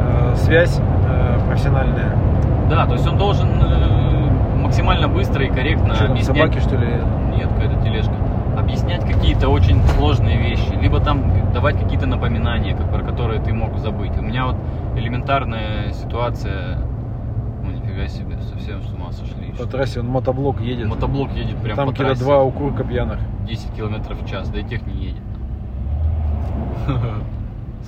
э, 0.00 0.34
связь 0.36 0.80
э, 0.80 1.38
профессиональная. 1.46 2.16
Да, 2.70 2.86
то 2.86 2.94
есть 2.94 3.06
он 3.06 3.18
должен 3.18 3.48
э, 3.60 4.56
максимально 4.62 5.08
быстро 5.08 5.44
и 5.44 5.48
корректно 5.48 5.94
Что 5.94 6.04
там, 6.04 6.12
объяснять. 6.12 6.36
собаки 6.38 6.58
что 6.60 6.76
ли? 6.76 6.86
Нет, 7.36 7.48
какая-то 7.52 7.82
тележка. 7.84 8.14
Объяснять 8.58 9.04
какие-то 9.04 9.50
очень 9.50 9.82
сложные 9.98 10.38
вещи, 10.38 10.72
либо 10.80 11.00
там 11.00 11.24
давать 11.52 11.78
какие-то 11.78 12.06
напоминания, 12.06 12.74
как- 12.74 12.88
про 12.90 13.02
которые 13.02 13.40
ты 13.42 13.52
мог 13.52 13.76
забыть. 13.76 14.16
У 14.18 14.22
меня 14.22 14.46
вот 14.46 14.56
элементарная 14.96 15.92
ситуация, 15.92 16.78
нифига 17.94 18.08
себе, 18.08 18.38
совсем 18.42 18.82
с 18.82 18.92
ума 18.92 19.12
сошли. 19.12 19.52
По 19.58 19.66
трассе 19.66 20.00
он 20.00 20.08
мотоблок 20.08 20.60
едет. 20.60 20.88
Мотоблок 20.88 21.32
едет 21.32 21.56
прям 21.62 21.76
там 21.76 21.86
по 21.86 21.92
какие-то 21.92 22.14
трассе. 22.14 22.24
два 22.24 22.42
укурка 22.42 22.84
пьяных. 22.84 23.20
10 23.46 23.70
километров 23.74 24.22
в 24.22 24.28
час, 24.28 24.48
да 24.48 24.60
и 24.60 24.64
тех 24.64 24.86
не 24.86 24.94
едет. 24.94 25.22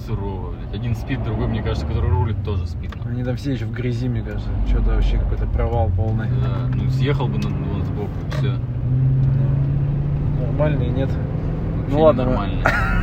Сурово, 0.06 0.52
блядь. 0.52 0.74
Один 0.74 0.94
спит, 0.94 1.22
другой, 1.24 1.48
мне 1.48 1.62
кажется, 1.62 1.86
который 1.86 2.10
рулит, 2.10 2.36
тоже 2.44 2.66
спит. 2.66 2.92
Они 3.04 3.24
там 3.24 3.36
все 3.36 3.52
еще 3.52 3.64
в 3.64 3.72
грязи, 3.72 4.08
мне 4.08 4.22
кажется. 4.22 4.50
Что-то 4.68 4.90
вообще 4.90 5.18
какой-то 5.18 5.46
провал 5.46 5.90
полный. 5.96 6.28
Да, 6.28 6.68
ну 6.74 6.88
съехал 6.90 7.28
бы 7.28 7.38
на 7.38 7.48
вон 7.48 7.82
сбоку, 7.84 8.10
и 8.26 8.30
все. 8.32 8.54
Нормальный, 10.40 10.88
нет. 10.88 11.10
Ну 11.88 12.00
ладно, 12.00 12.24
нормально. 12.24 12.62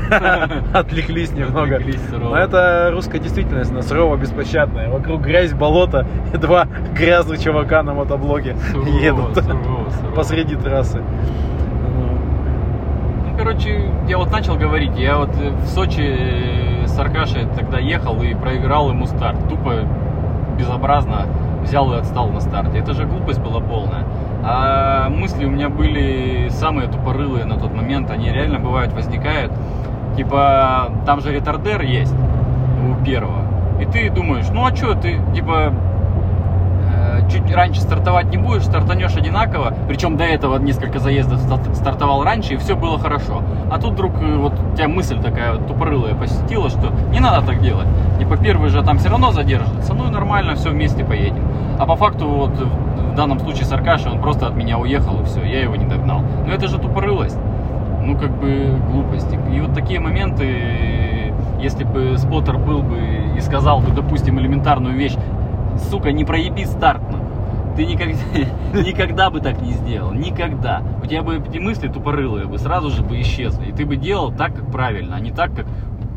отвлеклись 0.74 1.32
немного. 1.32 1.78
Отвлеклись. 1.78 2.02
Но 2.12 2.36
это 2.36 2.90
русская 2.92 3.20
действительность, 3.20 3.72
она 3.72 3.82
сурово 3.82 4.18
беспощадная. 4.18 4.90
Вокруг 4.90 5.22
грязь, 5.22 5.54
болото, 5.54 6.06
и 6.34 6.38
два 6.38 6.68
грязных 6.94 7.42
чувака 7.42 7.84
на 7.84 7.94
мотоблоге 7.94 8.56
Сурово, 8.72 8.88
едут 8.88 9.36
сурово, 9.36 9.90
сурово. 9.90 10.12
посреди 10.16 10.56
трассы. 10.56 11.02
Ну, 13.26 13.38
короче, 13.38 13.90
я 14.08 14.18
вот 14.18 14.32
начал 14.32 14.56
говорить, 14.56 14.98
я 14.98 15.18
вот 15.18 15.36
в 15.36 15.68
Сочи 15.68 16.02
э, 16.02 16.88
с 16.88 16.98
Аркашей 17.00 17.48
тогда 17.56 17.80
ехал 17.80 18.22
и 18.22 18.34
проиграл 18.34 18.90
ему 18.90 19.06
старт. 19.06 19.38
Тупо, 19.50 19.88
безобразно 20.58 21.28
взял 21.64 21.92
и 21.94 21.98
отстал 21.98 22.30
на 22.30 22.42
старте. 22.42 22.80
Это 22.80 22.94
же 22.94 23.06
глупость 23.06 23.40
была 23.40 23.60
полная. 23.60 24.06
А 24.46 25.10
мысли 25.10 25.46
у 25.46 25.50
меня 25.50 25.70
были 25.70 26.50
самые 26.50 26.90
тупорылые 26.90 27.46
на 27.46 27.58
тот 27.58 27.74
момент. 27.74 28.12
Они 28.12 28.30
реально 28.32 28.60
бывают, 28.60 28.92
возникают. 28.94 29.54
Типа, 30.18 30.92
там 31.06 31.22
же 31.22 31.32
ретардер 31.32 31.82
есть 31.82 32.14
у 32.14 33.04
первого. 33.06 33.42
И 33.82 33.86
ты 33.86 34.10
думаешь, 34.10 34.46
ну 34.52 34.66
а 34.66 34.76
что, 34.76 34.96
ты 34.96 35.18
типа 35.34 35.74
чуть 37.30 37.54
раньше 37.54 37.82
стартовать 37.82 38.28
не 38.32 38.38
будешь, 38.38 38.64
стартанешь 38.64 39.16
одинаково. 39.16 39.74
Причем 39.88 40.18
до 40.18 40.24
этого 40.24 40.58
несколько 40.58 41.00
заездов 41.00 41.40
ста- 41.40 41.74
стартовал 41.74 42.24
раньше, 42.24 42.54
и 42.54 42.58
все 42.58 42.76
было 42.76 43.00
хорошо. 43.00 43.42
А 43.72 43.80
тут 43.80 43.94
вдруг 43.94 44.14
э, 44.22 44.36
вот 44.36 44.54
тебя 44.76 44.88
мысль 44.88 45.20
такая 45.22 45.58
тупорылая 45.58 46.16
посетила, 46.16 46.70
что 46.70 46.92
не 47.12 47.20
надо 47.20 47.46
так 47.46 47.62
делать. 47.62 47.88
Типа 48.20 48.38
первый 48.38 48.70
же 48.70 48.84
там 48.84 48.98
все 48.98 49.10
равно 49.10 49.32
задержится. 49.32 49.94
Ну 49.94 50.08
и 50.08 50.12
нормально, 50.12 50.56
все 50.56 50.70
вместе 50.70 51.04
поедем. 51.04 51.44
А 51.80 51.86
по 51.86 51.96
факту 51.96 52.28
вот 52.28 52.52
в 52.52 53.16
данном 53.16 53.40
случае 53.40 53.66
с 53.66 53.72
Аркашей 53.72 54.12
он 54.12 54.22
просто 54.22 54.48
от 54.48 54.56
меня 54.56 54.78
уехал, 54.78 55.22
и 55.22 55.26
все, 55.26 55.44
я 55.44 55.62
его 55.62 55.76
не 55.76 55.86
догнал. 55.86 56.22
Но 56.46 56.54
это 56.54 56.68
же 56.68 56.78
тупорылость. 56.80 57.38
Ну, 58.06 58.18
как 58.18 58.32
бы 58.38 58.78
глупости. 58.92 59.40
И 59.54 59.62
вот 59.62 59.74
такие 59.74 60.00
моменты, 60.00 61.34
если 61.62 61.86
бы 61.86 62.18
споттер 62.18 62.58
был 62.58 62.82
бы 62.82 62.98
и 63.38 63.40
сказал 63.40 63.80
бы, 63.80 63.92
допустим, 63.92 64.40
элементарную 64.40 64.96
вещь, 64.96 65.14
сука, 65.84 66.12
не 66.12 66.26
проеби 66.26 66.66
старт, 66.66 67.02
нахуй». 67.12 67.34
Ты 67.76 67.86
никогда, 67.86 68.20
никогда 68.74 69.30
бы 69.30 69.40
так 69.40 69.62
не 69.62 69.74
сделал. 69.74 70.14
Никогда. 70.14 70.84
У 71.04 71.08
тебя 71.08 71.24
бы 71.24 71.38
эти 71.38 71.58
мысли 71.58 71.88
тупорылые 71.88 72.46
бы 72.46 72.60
сразу 72.60 72.90
же 72.90 73.04
бы 73.04 73.20
исчезли. 73.22 73.70
И 73.70 73.72
ты 73.72 73.86
бы 73.86 73.96
делал 73.96 74.32
так, 74.32 74.56
как 74.56 74.72
правильно, 74.72 75.16
а 75.16 75.20
не 75.20 75.32
так, 75.32 75.56
как 75.56 75.66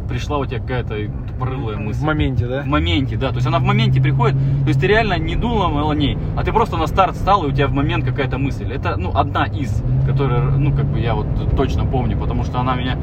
пришла 0.07 0.39
у 0.39 0.47
тебя 0.47 0.61
какая-то 0.61 0.97
тупорылая 1.29 1.77
мысль. 1.79 2.01
В 2.01 2.05
моменте, 2.05 2.47
да? 2.47 2.63
В 2.63 2.67
моменте, 2.67 3.17
да. 3.17 3.31
То 3.31 3.37
есть 3.37 3.47
она 3.47 3.59
в 3.59 3.63
моменте 3.63 4.01
приходит. 4.01 4.37
То 4.63 4.69
есть 4.69 4.81
ты 4.81 4.87
реально 4.87 5.19
не 5.19 5.35
думал 5.35 5.91
о 5.91 5.95
ней, 5.95 6.19
а 6.37 6.45
ты 6.45 6.53
просто 6.53 6.77
на 6.77 6.87
старт 6.87 7.17
стал, 7.17 7.45
и 7.45 7.49
у 7.49 7.53
тебя 7.53 7.69
в 7.69 7.73
момент 7.73 8.05
какая-то 8.05 8.39
мысль. 8.39 8.71
Это, 8.73 8.97
ну, 8.97 9.11
одна 9.15 9.47
из, 9.47 9.83
которая, 10.07 10.43
ну, 10.43 10.73
как 10.73 10.87
бы 10.87 11.01
я 11.01 11.15
вот 11.15 11.27
точно 11.57 11.87
помню, 11.87 12.17
потому 12.19 12.45
что 12.45 12.61
она 12.61 12.77
меня 12.77 12.99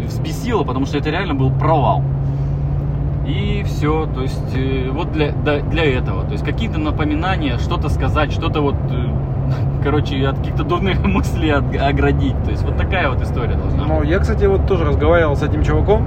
взбесила, 0.00 0.64
потому 0.64 0.86
что 0.86 0.98
это 0.98 1.10
реально 1.10 1.34
был 1.34 1.50
провал. 1.50 2.02
И 3.28 3.62
все, 3.66 4.06
то 4.06 4.22
есть 4.22 4.56
э, 4.56 4.88
вот 4.90 5.12
для, 5.12 5.32
для 5.32 5.84
этого. 5.84 6.24
То 6.24 6.32
есть 6.32 6.44
какие-то 6.44 6.78
напоминания, 6.78 7.58
что-то 7.58 7.90
сказать, 7.90 8.32
что-то 8.32 8.62
вот, 8.62 8.76
э, 8.90 9.04
короче, 9.84 10.26
от 10.26 10.38
каких-то 10.38 10.64
дурных 10.64 11.02
мыслей 11.04 11.50
оградить. 11.50 12.42
То 12.44 12.50
есть 12.50 12.64
вот 12.64 12.78
такая 12.78 13.10
вот 13.10 13.20
история 13.20 13.54
должна 13.54 13.84
Ну, 13.84 14.02
я, 14.02 14.18
кстати, 14.18 14.46
вот 14.46 14.66
тоже 14.66 14.84
разговаривал 14.84 15.36
с 15.36 15.42
этим 15.42 15.62
чуваком. 15.62 16.06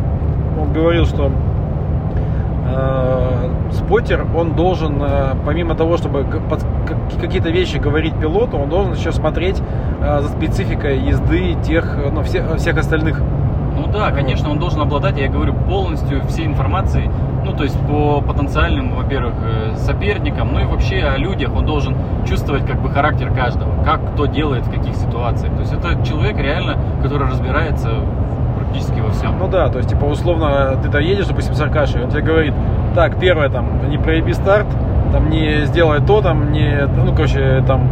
Он 0.59 0.73
говорил, 0.73 1.05
что 1.05 1.31
э, 2.65 3.49
споттер, 3.71 4.25
он 4.35 4.55
должен, 4.55 5.01
э, 5.01 5.35
помимо 5.45 5.75
того, 5.75 5.97
чтобы 5.97 6.25
какие-то 7.19 7.49
вещи 7.51 7.77
говорить 7.77 8.15
пилоту, 8.19 8.57
он 8.57 8.69
должен 8.69 8.93
еще 8.93 9.11
смотреть 9.11 9.61
э, 10.01 10.21
за 10.21 10.27
спецификой 10.29 10.99
езды 10.99 11.55
тех, 11.63 11.97
ну, 12.11 12.23
все- 12.23 12.55
всех 12.57 12.77
остальных. 12.77 13.21
Ну 13.75 13.87
да, 13.91 14.11
конечно, 14.11 14.49
он 14.49 14.59
должен 14.59 14.81
обладать, 14.81 15.17
я 15.17 15.27
говорю, 15.27 15.53
полностью 15.53 16.25
всей 16.27 16.45
информацией, 16.45 17.09
ну 17.45 17.53
то 17.53 17.63
есть 17.63 17.79
по 17.87 18.21
потенциальным, 18.21 18.95
во-первых, 18.95 19.33
э, 19.43 19.75
соперникам, 19.77 20.53
ну 20.53 20.59
и 20.59 20.65
вообще 20.65 21.03
о 21.03 21.17
людях, 21.17 21.55
он 21.55 21.65
должен 21.65 21.95
чувствовать 22.27 22.65
как 22.65 22.81
бы 22.81 22.89
характер 22.89 23.31
каждого, 23.33 23.83
как 23.83 24.13
кто 24.13 24.25
делает 24.25 24.65
в 24.65 24.71
каких 24.71 24.95
ситуациях. 24.95 25.53
То 25.53 25.61
есть 25.61 25.73
это 25.73 26.05
человек 26.05 26.37
реально, 26.37 26.77
который 27.01 27.27
разбирается 27.27 27.89
практически 28.57 28.99
во 28.99 29.09
всем. 29.11 29.37
Ну 29.39 29.47
да, 29.47 29.69
то 29.69 29.77
есть, 29.77 29.89
типа, 29.89 30.05
условно, 30.05 30.77
ты 30.81 30.89
там 30.89 31.01
едешь, 31.01 31.27
допустим, 31.27 31.55
с 31.55 31.61
Аркашей, 31.61 32.03
он 32.03 32.09
тебе 32.09 32.21
говорит, 32.21 32.53
так, 32.95 33.19
первое, 33.19 33.49
там, 33.49 33.89
не 33.89 33.97
проеби 33.97 34.31
старт, 34.31 34.67
там, 35.11 35.29
не 35.29 35.65
сделай 35.65 36.01
то, 36.01 36.21
там, 36.21 36.51
не, 36.51 36.87
ну, 36.87 37.13
короче, 37.13 37.63
там, 37.67 37.87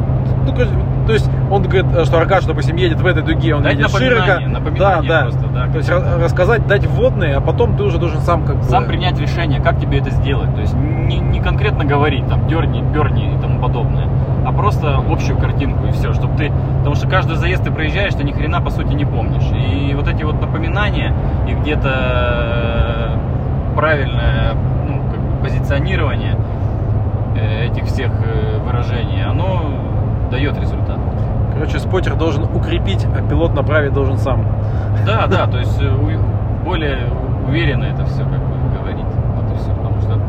ну, 0.46 0.54
короче, 0.54 0.72
то 1.10 1.14
есть, 1.14 1.28
он 1.50 1.64
говорит, 1.64 1.88
что 2.06 2.20
Аркаша, 2.20 2.50
допустим, 2.50 2.76
едет 2.76 3.02
в 3.02 3.06
этой 3.08 3.24
дуге, 3.24 3.56
он 3.56 3.64
Дать 3.64 3.80
едет 3.80 3.90
широко. 3.90 4.48
напоминание 4.48 5.10
да, 5.10 5.22
да. 5.22 5.22
просто, 5.24 5.48
да, 5.48 5.66
То 5.66 5.78
есть, 5.78 5.90
бы. 5.90 6.24
рассказать, 6.24 6.68
дать 6.68 6.86
вводные, 6.86 7.36
а 7.38 7.42
потом 7.42 7.76
ты 7.76 7.82
уже 7.82 7.98
должен 7.98 8.22
сам 8.22 8.46
как 8.46 8.58
бы... 8.58 8.64
Сам 8.66 8.86
принять 8.86 9.20
решение, 9.20 9.60
как 9.60 9.80
тебе 9.80 9.98
это 9.98 10.12
сделать. 10.12 10.54
То 10.54 10.62
есть 10.62 10.76
не, 10.76 11.18
не 11.18 11.40
конкретно 11.40 11.84
говорить, 11.84 12.28
там, 12.28 12.48
дерни, 12.48 12.84
перни 12.94 13.34
и 13.36 13.42
тому 13.42 13.60
подобное, 13.60 14.08
а 14.46 14.52
просто 14.52 14.98
общую 14.98 15.36
картинку 15.40 15.88
и 15.88 15.92
все, 15.94 16.14
чтобы 16.14 16.38
ты... 16.38 16.52
Потому 16.78 16.94
что 16.94 17.10
каждый 17.10 17.38
заезд 17.38 17.64
ты 17.64 17.72
проезжаешь, 17.72 18.14
ты 18.14 18.24
ни 18.24 18.32
хрена 18.32 18.62
по 18.62 18.70
сути 18.70 18.94
не 18.94 19.06
помнишь. 19.06 19.50
И 19.52 19.96
вот 19.96 20.08
эти 20.08 20.22
вот 20.22 20.40
напоминания 20.40 21.16
и 21.48 21.54
где-то 21.54 21.90
э, 21.92 23.76
правильное 23.76 24.54
ну, 24.88 25.02
как 25.10 25.20
бы 25.20 25.42
позиционирование 25.42 26.36
э, 27.36 27.66
этих 27.66 27.86
всех 27.86 28.12
э, 28.12 28.60
выражений, 28.64 29.26
оно 29.26 29.89
дает 30.30 30.58
результат. 30.60 30.98
Короче, 31.54 31.80
споттер 31.80 32.16
должен 32.16 32.44
укрепить, 32.44 33.06
а 33.06 33.28
пилот 33.28 33.54
направить 33.54 33.94
должен 33.94 34.18
сам. 34.18 34.46
Да, 35.06 35.28
да, 35.28 35.48
то 35.48 35.58
есть 35.58 35.82
э, 35.82 35.90
более 36.64 37.00
уверенно 37.48 37.86
это 37.86 38.06
все 38.06 38.24
как 38.24 38.40
бы 38.40 38.78
говорить. 38.78 39.06
Вот 39.36 39.52
и 39.52 39.58
все. 39.58 39.72
Потому 39.74 40.00
что, 40.02 40.20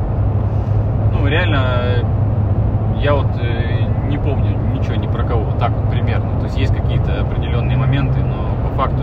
ну, 1.13 1.27
реально, 1.27 1.67
э, 1.83 2.03
я 3.01 3.15
вот 3.15 3.29
э, 3.41 4.09
не 4.09 4.19
помню 4.19 4.57
ничего 4.75 4.97
ни 4.97 5.07
про 5.07 5.23
кого. 5.23 5.53
Так 5.59 5.71
вот 5.71 5.91
примерно. 5.91 6.39
То 6.39 6.45
есть 6.47 6.59
есть 6.59 6.75
какие-то 6.75 7.21
определенные 7.21 7.77
моменты, 7.77 8.21
но 8.21 8.69
по 8.69 8.75
факту, 8.75 9.03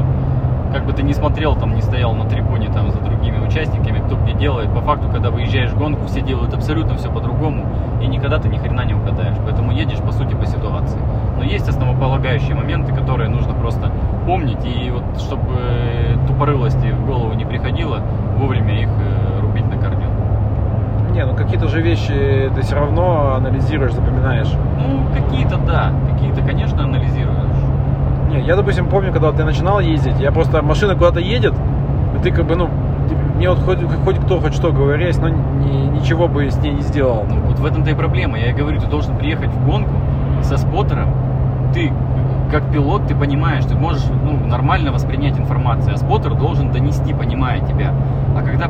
как 0.71 0.85
бы 0.85 0.93
ты 0.93 1.03
не 1.03 1.13
смотрел, 1.13 1.55
там 1.55 1.73
не 1.75 1.81
стоял 1.81 2.13
на 2.13 2.25
трибуне 2.25 2.69
там 2.69 2.91
за 2.91 2.99
другими 2.99 3.39
участниками, 3.45 3.99
кто 3.99 4.15
где 4.15 4.33
делает, 4.33 4.73
по 4.73 4.81
факту, 4.81 5.09
когда 5.09 5.29
выезжаешь 5.29 5.71
в 5.71 5.77
гонку, 5.77 6.05
все 6.07 6.21
делают 6.21 6.53
абсолютно 6.53 6.95
все 6.95 7.11
по-другому, 7.11 7.65
и 8.01 8.07
никогда 8.07 8.39
ты 8.39 8.49
ни 8.49 8.57
хрена 8.57 8.85
не 8.85 8.93
угадаешь. 8.93 9.35
Поэтому 9.43 9.71
едешь, 9.71 9.99
по 9.99 10.11
сути, 10.11 10.33
по 10.35 10.45
ситуации. 10.45 10.99
Но 11.37 11.43
есть 11.43 11.67
основополагающие 11.67 12.55
моменты, 12.55 12.93
которые 12.93 13.29
нужно 13.29 13.53
просто 13.53 13.91
помнить, 14.25 14.63
и 14.65 14.91
вот 14.91 15.03
чтобы 15.19 16.17
тупорылости 16.27 16.91
в 16.91 17.05
голову 17.05 17.33
не 17.33 17.45
приходило, 17.45 18.01
вовремя 18.37 18.81
их 18.81 18.89
э, 18.89 19.39
рубить 19.41 19.65
на 19.67 19.77
корню. 19.81 20.07
Не, 21.11 21.25
ну 21.25 21.35
какие-то 21.35 21.67
же 21.67 21.81
вещи 21.81 22.51
ты 22.53 22.61
все 22.61 22.75
равно 22.75 23.33
анализируешь, 23.35 23.93
запоминаешь. 23.93 24.51
Ну, 24.77 25.05
какие-то 25.13 25.57
да, 25.57 25.91
какие-то, 26.11 26.41
конечно, 26.41 26.83
анализируешь. 26.83 27.56
Не, 28.29 28.41
я, 28.41 28.55
допустим, 28.55 28.87
помню, 28.87 29.13
когда 29.13 29.31
ты 29.31 29.43
начинал 29.43 29.79
ездить, 29.79 30.19
я 30.19 30.31
просто, 30.31 30.61
машина 30.61 30.95
куда-то 30.95 31.19
едет, 31.19 31.53
и 32.15 32.23
ты 32.23 32.31
как 32.31 32.45
бы, 32.45 32.55
ну, 32.55 32.69
мне 33.35 33.49
вот 33.49 33.59
хоть, 33.59 33.79
хоть 34.03 34.17
кто 34.17 34.39
хоть 34.39 34.53
что 34.53 34.71
говорясь, 34.71 35.17
но 35.17 35.29
ни- 35.29 35.99
ничего 35.99 36.27
бы 36.27 36.49
с 36.49 36.57
ней 36.57 36.73
не 36.73 36.81
сделал. 36.81 37.23
Ну, 37.29 37.39
вот 37.41 37.59
в 37.59 37.65
этом-то 37.65 37.91
и 37.91 37.93
проблема. 37.93 38.37
Я 38.37 38.51
говорю, 38.51 38.79
ты 38.81 38.87
должен 38.87 39.15
приехать 39.15 39.49
в 39.49 39.65
гонку 39.65 39.93
со 40.41 40.57
споттером. 40.57 41.09
Ты, 41.73 41.93
как 42.51 42.71
пилот, 42.71 43.07
ты 43.07 43.15
понимаешь, 43.15 43.63
ты 43.65 43.75
можешь 43.75 44.03
ну, 44.23 44.47
нормально 44.47 44.91
воспринять 44.91 45.37
информацию, 45.37 45.93
а 45.93 45.97
споттер 45.97 46.33
должен 46.33 46.71
донести, 46.71 47.13
понимая 47.13 47.59
тебя. 47.59 47.93
А 48.35 48.41
когда 48.41 48.69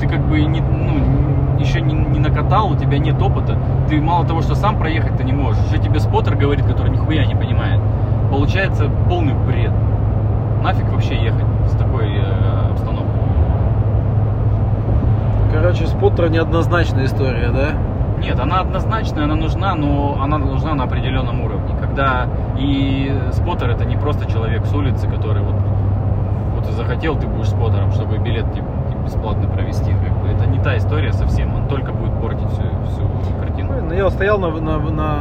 ты 0.00 0.08
как 0.08 0.20
бы 0.20 0.40
не, 0.40 0.60
ну, 0.60 1.58
еще 1.60 1.80
не, 1.80 1.94
не 1.94 2.18
накатал, 2.18 2.70
у 2.70 2.76
тебя 2.76 2.98
нет 2.98 3.20
опыта, 3.20 3.58
ты 3.88 4.00
мало 4.00 4.26
того, 4.26 4.40
что 4.40 4.54
сам 4.54 4.78
проехать 4.78 5.16
ты 5.16 5.24
не 5.24 5.32
можешь, 5.32 5.62
еще 5.70 5.82
тебе 5.82 6.00
споттер 6.00 6.36
говорит, 6.36 6.64
который 6.64 6.90
нихуя 6.90 7.26
не 7.26 7.34
понимает. 7.34 7.80
Получается 8.30 8.90
полный 9.08 9.34
бред. 9.34 9.72
Нафиг 10.62 10.88
вообще 10.90 11.14
ехать 11.16 11.44
с 11.66 11.76
такой 11.76 12.08
э, 12.08 12.70
обстановкой. 12.70 13.20
Короче, 15.52 15.86
споттер 15.86 16.28
неоднозначная 16.28 17.06
история, 17.06 17.50
да? 17.50 17.70
Нет, 18.20 18.38
она 18.40 18.60
однозначная, 18.60 19.24
она 19.24 19.34
нужна, 19.34 19.74
но 19.74 20.18
она 20.20 20.38
нужна 20.38 20.74
на 20.74 20.84
определенном 20.84 21.42
уровне. 21.42 21.74
Когда 21.80 22.26
и 22.58 23.14
споттер 23.32 23.70
это 23.70 23.84
не 23.84 23.96
просто 23.96 24.30
человек 24.30 24.64
с 24.66 24.74
улицы, 24.74 25.08
который 25.08 25.42
вот, 25.42 25.56
вот 26.54 26.66
захотел, 26.66 27.16
ты 27.16 27.26
будешь 27.26 27.48
споттером, 27.48 27.92
чтобы 27.92 28.18
билет 28.18 28.50
тебе 28.52 28.64
бесплатно 29.04 29.48
провести. 29.48 29.92
Как 29.92 30.12
бы. 30.20 30.28
Это 30.28 30.46
не 30.46 30.58
та 30.58 30.76
история 30.76 31.12
совсем, 31.12 31.54
он 31.54 31.68
только 31.68 31.92
будет 31.92 32.12
портить 32.20 32.48
всю, 32.50 32.62
всю 32.90 33.34
картину. 33.38 33.72
Ну, 33.88 33.94
я 33.94 34.10
стоял 34.10 34.38
на, 34.38 34.50
на, 34.50 34.78
на, 34.78 35.18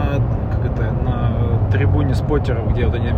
как 0.51 0.65
это, 0.65 0.91
на 1.03 1.24
трибуне 1.71 2.15
споттеров, 2.15 2.71
где 2.71 2.85
вот 2.85 2.95
они 2.95 3.11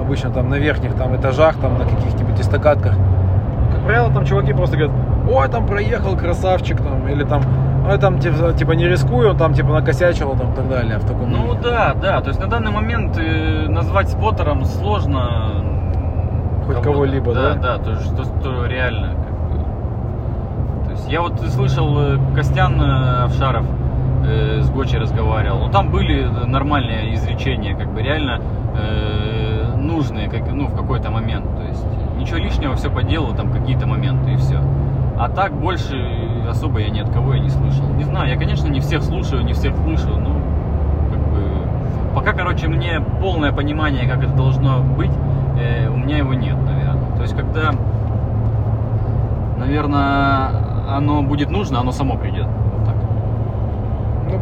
обычно 0.00 0.30
там 0.30 0.48
на 0.48 0.56
верхних 0.56 0.94
там 0.94 1.16
этажах, 1.16 1.56
там 1.56 1.78
на 1.78 1.84
каких-нибудь 1.84 2.40
эстакадках. 2.40 2.94
Как 3.72 3.84
правило, 3.84 4.12
там 4.12 4.24
чуваки 4.24 4.52
просто 4.52 4.76
говорят, 4.76 4.96
ой, 5.30 5.48
там 5.48 5.66
проехал 5.66 6.16
красавчик, 6.16 6.78
там, 6.78 7.08
или 7.08 7.24
там, 7.24 7.42
ой, 7.88 7.98
там 7.98 8.18
типа, 8.18 8.52
типа 8.52 8.72
не 8.72 8.86
рискую, 8.86 9.30
он 9.30 9.36
там 9.36 9.54
типа 9.54 9.72
накосячил, 9.72 10.36
там, 10.36 10.52
и 10.52 10.56
так 10.56 10.68
далее, 10.68 10.98
в 10.98 11.04
таком 11.04 11.30
Ну 11.30 11.56
да, 11.62 11.94
да, 11.94 12.20
то 12.20 12.28
есть 12.28 12.40
на 12.40 12.46
данный 12.46 12.70
момент 12.70 13.16
э, 13.18 13.66
назвать 13.68 14.10
споттером 14.10 14.64
сложно. 14.64 15.64
Хоть 16.66 16.82
кого-либо, 16.82 17.34
да? 17.34 17.54
Да, 17.54 17.76
да, 17.76 17.78
то 17.78 17.90
есть 17.90 18.04
что, 18.04 18.24
что 18.24 18.66
реально. 18.66 19.14
Как 19.14 19.50
бы. 19.50 20.84
То 20.84 20.90
есть 20.92 21.10
я 21.10 21.22
вот 21.22 21.40
слышал, 21.40 21.98
э, 21.98 22.18
Костян 22.36 22.80
э, 22.80 23.24
Овшаров 23.24 23.64
э, 23.64 23.81
с 24.62 24.70
Гочи 24.70 24.96
разговаривал. 24.96 25.66
Ну 25.66 25.70
там 25.70 25.90
были 25.90 26.24
нормальные 26.24 27.14
изречения, 27.14 27.76
как 27.76 27.92
бы 27.92 28.02
реально 28.02 28.40
э, 28.76 29.74
нужные, 29.76 30.28
как, 30.28 30.50
ну, 30.52 30.66
в 30.66 30.74
какой-то 30.74 31.10
момент. 31.10 31.44
То 31.56 31.62
есть 31.62 31.84
ничего 32.16 32.38
лишнего, 32.38 32.74
все 32.74 32.90
по 32.90 33.02
делу, 33.02 33.34
там 33.34 33.52
какие-то 33.52 33.86
моменты 33.86 34.32
и 34.32 34.36
все. 34.36 34.58
А 35.18 35.28
так 35.28 35.52
больше 35.52 35.96
особо 36.48 36.80
я 36.80 36.90
ни 36.90 37.00
от 37.00 37.10
кого 37.10 37.34
и 37.34 37.40
не 37.40 37.50
слышал. 37.50 37.86
Не 37.94 38.04
знаю, 38.04 38.28
я, 38.28 38.36
конечно, 38.36 38.68
не 38.68 38.80
всех 38.80 39.02
слушаю, 39.02 39.44
не 39.44 39.52
всех 39.52 39.76
слышу, 39.76 40.08
но 40.18 40.34
как 41.10 41.20
бы 41.28 41.42
пока, 42.14 42.32
короче, 42.32 42.68
мне 42.68 43.00
полное 43.20 43.52
понимание, 43.52 44.08
как 44.08 44.22
это 44.22 44.32
должно 44.32 44.80
быть, 44.80 45.12
э, 45.58 45.88
у 45.88 45.96
меня 45.96 46.18
его 46.18 46.34
нет, 46.34 46.56
наверное. 46.56 47.16
То 47.16 47.22
есть, 47.22 47.36
когда, 47.36 47.72
наверное, 49.58 50.50
оно 50.88 51.22
будет 51.22 51.50
нужно, 51.50 51.80
оно 51.80 51.92
само 51.92 52.16
придет. 52.16 52.46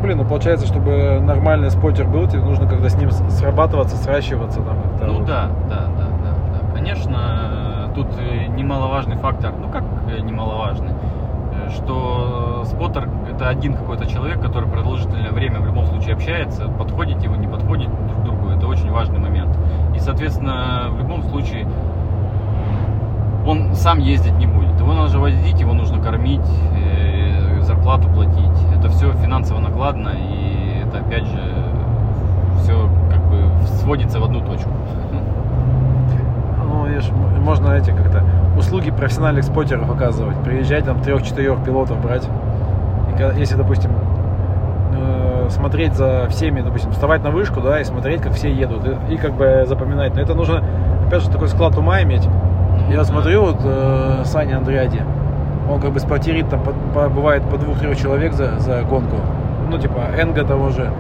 Блин, 0.03 0.17
ну 0.17 0.25
получается, 0.25 0.67
чтобы 0.67 1.21
нормальный 1.21 1.71
спотер 1.71 2.07
был, 2.07 2.27
тебе 2.27 2.41
нужно 2.41 2.67
когда 2.67 2.89
с 2.89 2.97
ним 2.97 3.11
срабатываться, 3.11 3.97
сращиваться 3.97 4.61
там. 4.63 4.79
Ну 5.01 5.19
вот. 5.19 5.27
да, 5.27 5.51
да, 5.69 5.89
да, 5.97 6.07
да, 6.25 6.63
да. 6.63 6.75
Конечно, 6.75 7.91
тут 7.95 8.07
э, 8.19 8.47
немаловажный 8.47 9.17
фактор, 9.17 9.53
ну 9.61 9.69
как 9.69 9.85
э, 10.09 10.21
немаловажный, 10.21 10.93
э, 10.93 11.71
что 11.71 12.65
споттер 12.65 13.11
это 13.31 13.49
один 13.49 13.75
какой-то 13.75 14.07
человек, 14.07 14.41
который 14.41 14.71
продолжительное 14.71 15.33
время 15.33 15.61
в 15.61 15.67
любом 15.67 15.85
случае 15.87 16.15
общается, 16.15 16.69
подходите 16.69 17.29
вы, 17.29 17.37
не 17.37 17.47
подходите 17.47 17.91
друг 17.91 18.21
к 18.21 18.25
другу, 18.25 18.49
это 18.49 18.67
очень 18.69 18.91
важный 18.91 19.19
момент. 19.19 19.55
И, 19.95 19.99
соответственно, 19.99 20.89
в 20.91 20.99
любом 20.99 21.23
случае 21.25 21.67
он 23.47 23.75
сам 23.75 23.99
ездить 23.99 24.35
не 24.39 24.47
будет. 24.47 24.79
Его 24.79 24.95
нужно 24.95 25.21
возить, 25.21 25.61
его 25.61 25.75
нужно 25.75 26.03
кормить, 26.03 26.47
зарплату 27.71 28.09
платить. 28.09 28.59
Это 28.77 28.89
все 28.89 29.13
финансово 29.13 29.61
накладно, 29.61 30.11
и 30.11 30.83
это 30.87 30.99
опять 30.99 31.25
же 31.25 31.41
все 32.63 32.89
как 33.11 33.21
бы 33.29 33.67
сводится 33.79 34.19
в 34.19 34.25
одну 34.25 34.41
точку. 34.41 34.71
Ну, 36.65 36.87
видишь, 36.87 37.11
можно 37.41 37.73
эти 37.73 37.91
как-то 37.91 38.25
услуги 38.59 38.91
профессиональных 38.91 39.45
споттеров 39.45 39.91
оказывать. 39.91 40.37
Приезжать 40.39 40.85
там 40.85 41.01
трех-четырех 41.01 41.63
пилотов 41.65 42.01
брать. 42.03 42.29
И 43.19 43.39
если, 43.39 43.57
допустим, 43.57 43.91
э, 44.97 45.49
смотреть 45.51 45.95
за 45.95 46.27
всеми, 46.29 46.61
допустим, 46.63 46.91
вставать 46.91 47.23
на 47.23 47.31
вышку, 47.31 47.61
да, 47.61 47.81
и 47.81 47.85
смотреть, 47.85 48.23
как 48.23 48.33
все 48.33 48.53
едут, 48.53 48.83
и, 48.87 49.15
и 49.15 49.17
как 49.17 49.35
бы 49.35 49.65
запоминать. 49.67 50.15
Но 50.15 50.21
это 50.21 50.35
нужно, 50.35 50.63
опять 51.07 51.23
же, 51.23 51.31
такой 51.31 51.49
склад 51.49 51.77
ума 51.77 52.03
иметь. 52.03 52.29
Я 52.89 52.99
да. 52.99 53.05
смотрю, 53.05 53.43
вот 53.43 53.61
э, 53.63 54.23
Саня 54.25 54.59
Андриади, 54.59 55.03
он 55.69 55.81
как 55.81 55.93
бы 55.93 56.01
спотерит 56.01 56.49
там, 56.49 56.61
по- 56.61 56.73
по- 56.95 57.09
бывает 57.09 57.43
по 57.45 57.57
двух-трех 57.59 57.97
человек 57.99 58.33
за, 58.33 58.59
за 58.59 58.83
гонку. 58.83 59.17
Ну, 59.71 59.79
типа, 59.79 60.01
Энга 60.21 60.45
того 60.45 60.71
же 60.71 60.91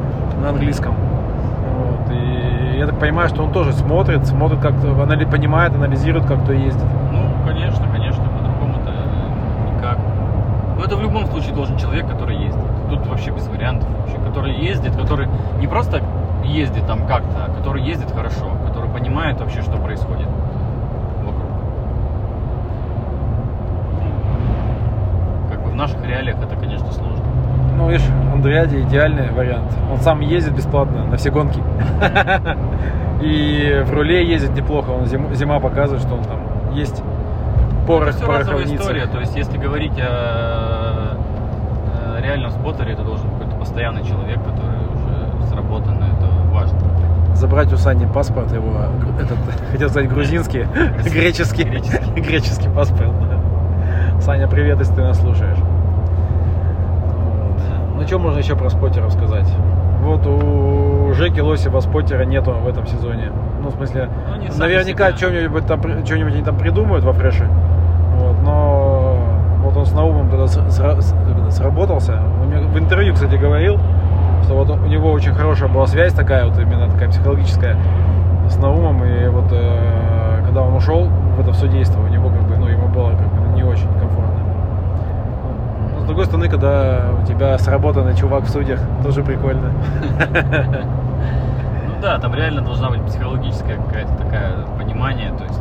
на 0.42 0.50
английском. 0.50 0.94
Вот, 0.94 2.12
и 2.12 2.78
я 2.78 2.86
так 2.86 2.98
понимаю, 2.98 3.28
что 3.28 3.42
он 3.42 3.52
тоже 3.52 3.72
смотрит, 3.72 4.26
смотрит 4.26 4.60
как-то, 4.60 4.88
анали- 4.88 5.28
понимает, 5.28 5.74
анализирует, 5.74 6.26
как 6.26 6.42
кто 6.44 6.52
ездит. 6.52 6.84
Ну, 7.12 7.22
конечно, 7.46 7.84
конечно, 7.92 8.24
по-другому-то 8.24 8.92
никак. 9.74 9.98
Но 10.78 10.84
это 10.84 10.96
в 10.96 11.02
любом 11.02 11.26
случае 11.26 11.54
должен 11.54 11.76
человек, 11.76 12.06
который 12.08 12.36
ездит. 12.36 12.62
Тут 12.88 13.06
вообще 13.06 13.30
без 13.30 13.46
вариантов 13.48 13.88
вообще. 13.98 14.16
Который 14.24 14.54
ездит, 14.54 14.96
который 14.96 15.28
не 15.58 15.66
просто 15.66 16.00
ездит 16.44 16.86
там 16.86 17.06
как-то, 17.06 17.44
а 17.46 17.50
который 17.56 17.82
ездит 17.82 18.10
хорошо, 18.12 18.46
который 18.66 18.88
понимает 18.88 19.38
вообще, 19.40 19.60
что 19.62 19.76
происходит 19.78 20.26
вокруг. 21.24 21.50
Ну, 23.92 25.50
Как 25.50 25.59
бы 25.59 25.59
в 25.70 25.74
наших 25.74 26.04
реалиях 26.04 26.36
это, 26.42 26.56
конечно, 26.56 26.90
сложно. 26.92 27.24
Ну, 27.76 27.88
видишь, 27.88 28.06
Андриади 28.32 28.80
идеальный 28.80 29.30
вариант. 29.30 29.72
Он 29.90 29.98
сам 30.00 30.20
ездит 30.20 30.54
бесплатно 30.54 31.04
на 31.04 31.16
все 31.16 31.30
гонки. 31.30 31.62
И 33.22 33.82
в 33.86 33.92
руле 33.92 34.26
ездит 34.26 34.54
неплохо. 34.54 34.90
Он 34.90 35.04
зим- 35.04 35.32
зима 35.34 35.60
показывает, 35.60 36.02
что 36.02 36.14
он 36.14 36.24
там 36.24 36.40
есть 36.74 37.02
порох, 37.86 38.08
это 38.08 38.16
все 38.18 38.26
разовая 38.38 38.64
история. 38.64 39.06
То 39.06 39.20
есть, 39.20 39.36
если 39.36 39.58
говорить 39.58 39.92
о, 39.98 41.16
реальном 42.22 42.50
споттере, 42.50 42.92
это 42.92 43.02
должен 43.02 43.28
быть 43.28 43.38
какой-то 43.38 43.56
постоянный 43.58 44.04
человек, 44.04 44.38
который 44.38 44.78
уже 44.94 45.48
сработан, 45.48 45.96
это 46.02 46.28
важно. 46.52 46.78
забрать 47.34 47.72
у 47.72 47.76
Сани 47.76 48.06
паспорт 48.06 48.52
его, 48.52 48.86
этот, 49.20 49.38
хотел 49.72 49.88
сказать 49.88 50.08
грузинский, 50.10 50.66
греческий, 51.10 51.64
Греческий. 51.64 52.14
греческий 52.20 52.68
паспорт. 52.68 53.10
да. 53.28 53.39
Саня, 54.30 54.46
привет, 54.46 54.78
если 54.78 54.94
ты 54.94 55.02
нас 55.02 55.18
слушаешь. 55.18 55.58
Вот. 55.58 57.60
Ну, 57.96 58.06
что 58.06 58.20
можно 58.20 58.38
еще 58.38 58.54
про 58.54 58.70
споттеров 58.70 59.12
сказать? 59.12 59.52
Вот 60.04 60.24
у 60.24 61.12
Жеки 61.14 61.40
Лосева 61.40 61.80
споттера 61.80 62.22
нету 62.22 62.52
в 62.52 62.68
этом 62.68 62.86
сезоне. 62.86 63.32
Ну, 63.60 63.70
в 63.70 63.72
смысле, 63.72 64.08
Ну, 64.28 64.56
наверняка 64.56 65.10
что-нибудь 65.16 65.66
там, 65.66 65.80
что-нибудь 66.04 66.34
они 66.34 66.44
там 66.44 66.56
придумают 66.56 67.04
во 67.04 67.12
фреше. 67.12 67.48
Вот, 68.18 68.36
но 68.44 69.18
вот 69.64 69.76
он 69.76 69.84
с 69.84 69.92
Наумом 69.94 70.30
тогда 70.30 70.46
сработался. 70.46 72.22
В 72.72 72.78
интервью, 72.78 73.14
кстати, 73.14 73.34
говорил, 73.34 73.80
что 74.44 74.54
вот 74.54 74.70
у 74.70 74.86
него 74.86 75.10
очень 75.10 75.34
хорошая 75.34 75.68
была 75.68 75.88
связь 75.88 76.12
такая, 76.12 76.46
вот 76.46 76.56
именно 76.56 76.88
такая 76.88 77.08
психологическая 77.08 77.76
с 78.48 78.56
Наумом. 78.58 79.04
И 79.04 79.26
вот 79.26 79.46
э, 79.50 80.20
когда 80.44 80.62
он 80.62 80.74
ушел 80.74 81.08
в 81.36 81.40
это 81.40 81.52
все 81.52 81.68
действие, 81.68 82.04
у 82.04 82.08
него 82.08 82.28
как 82.28 82.42
бы, 82.42 82.56
ну, 82.56 82.68
ему 82.68 82.88
было 82.88 83.10
как 83.10 83.32
бы 83.32 83.54
не 83.54 83.62
очень 83.62 83.88
комфортно. 83.98 84.40
Но 85.94 85.99
с 85.99 85.99
другой 86.10 86.26
стороны, 86.26 86.48
когда 86.48 87.02
у 87.22 87.24
тебя 87.24 87.56
сработанный 87.58 88.16
чувак 88.16 88.42
в 88.42 88.50
судьях, 88.50 88.80
тоже 89.04 89.22
прикольно. 89.22 89.70
Ну 91.86 92.02
да, 92.02 92.18
там 92.18 92.34
реально 92.34 92.62
должна 92.62 92.88
быть 92.88 93.04
психологическая 93.04 93.76
какая-то 93.76 94.14
такая 94.16 94.52
понимание, 94.78 95.32
то 95.36 95.44
есть 95.44 95.60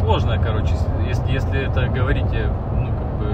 сложно, 0.00 0.36
короче, 0.38 0.74
если, 1.08 1.30
если 1.30 1.70
это 1.70 1.86
говорить 1.86 2.26
э, 2.32 2.48
ну, 2.76 2.88
как 2.88 3.18
бы 3.20 3.32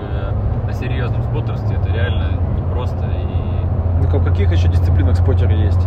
о 0.69 0.73
серьезном 0.75 1.23
споттерстве, 1.23 1.77
это 1.77 1.91
реально 1.91 2.33
непросто 2.59 3.03
и 3.07 4.03
Ну, 4.03 4.09
в 4.19 4.25
каких 4.25 4.53
еще 4.53 4.69
дисциплинах 4.69 5.17
споттеры 5.17 5.55
есть? 5.55 5.81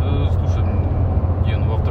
э, 0.00 0.26
слушай, 0.30 0.64
где, 1.42 1.56
ну 1.56 1.74
в 1.74 1.80
В 1.80 1.84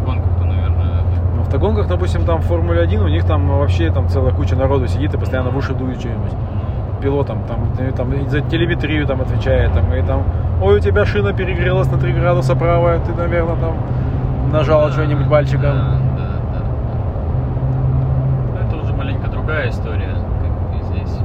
автогонках, 1.48 1.88
допустим, 1.88 2.26
там 2.26 2.42
в 2.42 2.46
Формуле 2.46 2.82
1 2.82 3.02
у 3.02 3.08
них 3.08 3.24
там 3.26 3.48
вообще 3.48 3.90
там 3.92 4.10
целая 4.10 4.34
куча 4.34 4.56
народу 4.56 4.88
сидит 4.88 5.14
и 5.14 5.18
постоянно 5.18 5.50
в 5.50 5.58
уши 5.58 5.74
дует 5.74 6.00
что-нибудь. 6.00 6.32
Пилотам 7.02 7.40
там, 7.48 7.60
там 7.96 8.28
за 8.30 8.42
телеметрию 8.42 9.06
там 9.08 9.22
отвечает, 9.22 9.72
там, 9.74 9.94
и 9.94 10.02
там, 10.02 10.24
ой, 10.62 10.78
у 10.78 10.80
тебя 10.80 11.06
шина 11.06 11.32
перегрелась 11.34 11.90
на 11.92 11.98
3 11.98 12.12
градуса 12.14 12.56
правая, 12.56 13.00
ты, 13.00 13.14
наверное, 13.14 13.56
там 13.56 13.76
нажал 14.52 14.88
Да, 14.88 14.92
что-нибудь 14.92 15.30
пальчиком. 15.30 15.62
Да, 15.62 16.00
да, 16.18 16.30
да. 16.54 16.66
Ну, 18.54 18.68
Это 18.68 18.84
уже 18.84 18.94
маленько 18.94 19.30
другая 19.30 19.70
история, 19.70 20.16
как 20.42 20.82
и 20.82 20.84
здесь. 20.86 21.18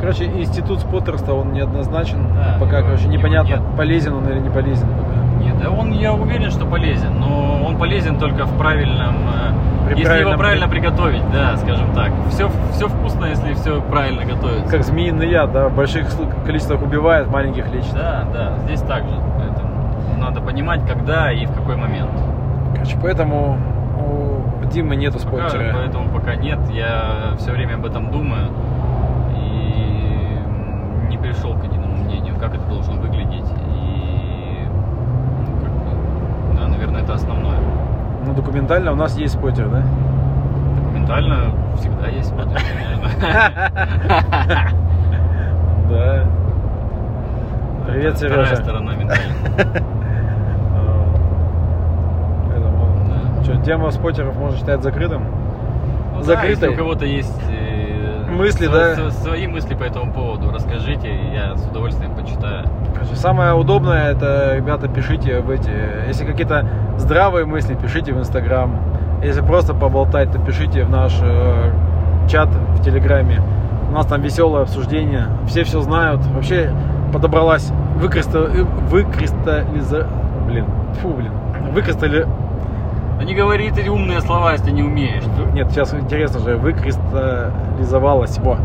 Короче, 0.00 0.24
институт 0.24 0.80
споттерства, 0.80 1.34
он 1.34 1.52
неоднозначен. 1.52 2.26
Да, 2.34 2.56
пока, 2.58 2.78
его- 2.78 2.88
короче, 2.88 3.04
его 3.04 3.12
непонятно, 3.12 3.48
нет. 3.50 3.60
полезен 3.76 4.14
он 4.14 4.28
или 4.28 4.40
не 4.40 4.48
полезен 4.50 4.88
пока. 4.88 5.21
Нет, 5.42 5.58
да 5.62 5.70
он, 5.70 5.92
я 5.92 6.12
уверен, 6.12 6.50
что 6.50 6.64
полезен, 6.66 7.18
но 7.18 7.62
он 7.66 7.76
полезен 7.78 8.18
только 8.18 8.44
в 8.46 8.56
правильном, 8.58 9.14
э, 9.28 9.86
При 9.86 9.92
если 9.94 10.04
правильном 10.04 10.32
его 10.32 10.38
правильно 10.40 10.68
при- 10.68 10.78
приготовить, 10.80 11.22
да, 11.32 11.56
скажем 11.56 11.92
так. 11.94 12.10
Все, 12.30 12.48
все 12.72 12.88
вкусно, 12.88 13.26
если 13.26 13.54
все 13.54 13.80
правильно 13.82 14.24
готовится. 14.24 14.70
Как 14.70 14.84
змеиный 14.84 15.28
яд, 15.30 15.52
да, 15.52 15.68
в 15.68 15.74
больших 15.74 16.06
количествах 16.46 16.82
убивает, 16.82 17.28
маленьких 17.28 17.70
лечит. 17.72 17.92
Да, 17.94 18.24
да, 18.32 18.58
здесь 18.64 18.80
так 18.82 19.02
же. 19.04 19.14
Поэтому 19.38 19.70
надо 20.18 20.40
понимать, 20.40 20.86
когда 20.86 21.32
и 21.32 21.46
в 21.46 21.52
какой 21.52 21.76
момент. 21.76 22.10
Короче, 22.74 22.96
поэтому 23.02 23.58
у 23.98 24.64
Димы 24.66 24.96
нету 24.96 25.18
Пока, 25.18 25.48
спойлера. 25.50 25.74
поэтому 25.74 26.08
пока 26.08 26.34
нет, 26.36 26.58
я 26.70 27.34
все 27.36 27.50
время 27.52 27.74
об 27.74 27.84
этом 27.84 28.10
думаю 28.10 28.48
и 29.36 30.38
не 31.10 31.18
пришел 31.18 31.54
к 31.54 31.64
единому 31.64 31.96
мнению, 32.04 32.36
как 32.38 32.54
это 32.54 32.64
должно 32.66 32.94
выглядеть. 32.94 33.44
И, 33.76 34.66
ну, 35.44 35.60
как 35.62 35.72
бы, 35.72 36.58
да, 36.58 36.68
наверное, 36.68 36.91
это 37.02 37.14
основное. 37.14 37.56
Ну, 38.24 38.34
документально 38.34 38.92
у 38.92 38.96
нас 38.96 39.16
есть 39.16 39.34
спойлер, 39.34 39.68
да? 39.68 39.82
Документально 40.84 41.36
всегда 41.76 42.06
есть 42.08 42.32
конечно. 42.34 43.10
Да. 45.90 46.24
Привет, 47.86 48.16
Вторая 48.16 48.46
Сережа. 48.46 48.56
сторона 48.62 48.94
медали. 48.94 49.20
Да. 52.56 53.42
Что, 53.42 53.56
тема 53.64 53.90
спотеров 53.90 54.36
можно 54.36 54.56
считать 54.56 54.82
закрытым? 54.82 55.24
Ну 56.14 56.18
да, 56.20 56.22
Закрытой. 56.24 56.50
если 56.50 56.68
у 56.68 56.76
кого-то 56.76 57.04
есть 57.04 57.40
э, 57.50 58.30
Мысли, 58.30 58.68
сво- 58.68 58.72
да? 58.72 58.94
сво- 58.94 59.10
свои 59.10 59.46
мысли 59.46 59.74
по 59.74 59.82
этому 59.82 60.12
поводу, 60.12 60.50
расскажите, 60.52 61.08
я 61.34 61.56
с 61.56 61.66
удовольствием 61.66 62.14
почитаю. 62.14 62.64
Короче, 62.94 63.16
самое 63.16 63.52
удобное, 63.54 64.12
это, 64.12 64.54
ребята, 64.56 64.88
пишите 64.88 65.40
в 65.40 65.50
эти... 65.50 65.70
Если 66.06 66.24
какие-то 66.24 66.66
здравые 67.02 67.44
мысли, 67.44 67.74
пишите 67.74 68.12
в 68.12 68.18
Инстаграм. 68.18 68.70
Если 69.22 69.40
просто 69.40 69.74
поболтать, 69.74 70.32
то 70.32 70.38
пишите 70.38 70.84
в 70.84 70.90
наш 70.90 71.18
э, 71.20 71.72
чат 72.28 72.48
в 72.48 72.82
Телеграме. 72.82 73.40
У 73.90 73.92
нас 73.92 74.06
там 74.06 74.22
веселое 74.22 74.62
обсуждение. 74.62 75.26
Все 75.46 75.64
все 75.64 75.80
знают. 75.80 76.24
Вообще 76.34 76.70
подобралась 77.12 77.70
выкристал... 77.96 78.44
э, 78.44 78.64
выкристаллиза... 78.88 80.06
Блин, 80.46 80.66
фу, 81.00 81.10
блин. 81.10 81.32
Выкристалли... 81.72 82.26
Да 83.18 83.24
не 83.24 83.34
говори 83.34 83.70
ты 83.70 83.88
умные 83.90 84.20
слова, 84.20 84.52
если 84.52 84.70
не 84.70 84.82
умеешь. 84.82 85.22
Нет, 85.52 85.70
сейчас 85.70 85.94
интересно 85.94 86.40
же, 86.40 86.56
выкристаллизовалась. 86.56 88.38
Во. 88.38 88.56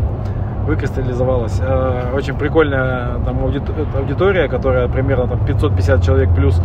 Выкристаллизовалась. 0.66 1.60
Э, 1.60 2.12
Очень 2.14 2.34
прикольная 2.34 3.18
там 3.24 3.44
это 3.46 3.98
аудитория, 3.98 4.48
которая 4.48 4.88
примерно 4.88 5.28
там 5.28 5.44
550 5.44 6.02
человек 6.02 6.30
плюс. 6.34 6.60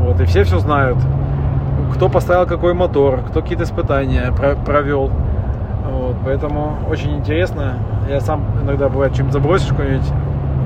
Вот, 0.00 0.20
и 0.20 0.24
все 0.24 0.44
все 0.44 0.58
знают. 0.58 0.98
Кто 1.94 2.08
поставил 2.08 2.46
какой 2.46 2.74
мотор, 2.74 3.20
кто 3.28 3.40
какие-то 3.42 3.64
испытания 3.64 4.32
про- 4.32 4.54
провел. 4.54 5.10
Вот, 5.90 6.16
поэтому 6.24 6.74
очень 6.90 7.16
интересно. 7.16 7.74
Я 8.08 8.20
сам 8.20 8.44
иногда 8.62 8.88
бывает 8.88 9.14
чем 9.14 9.32
забросишь 9.32 9.68
какую-нибудь 9.68 10.08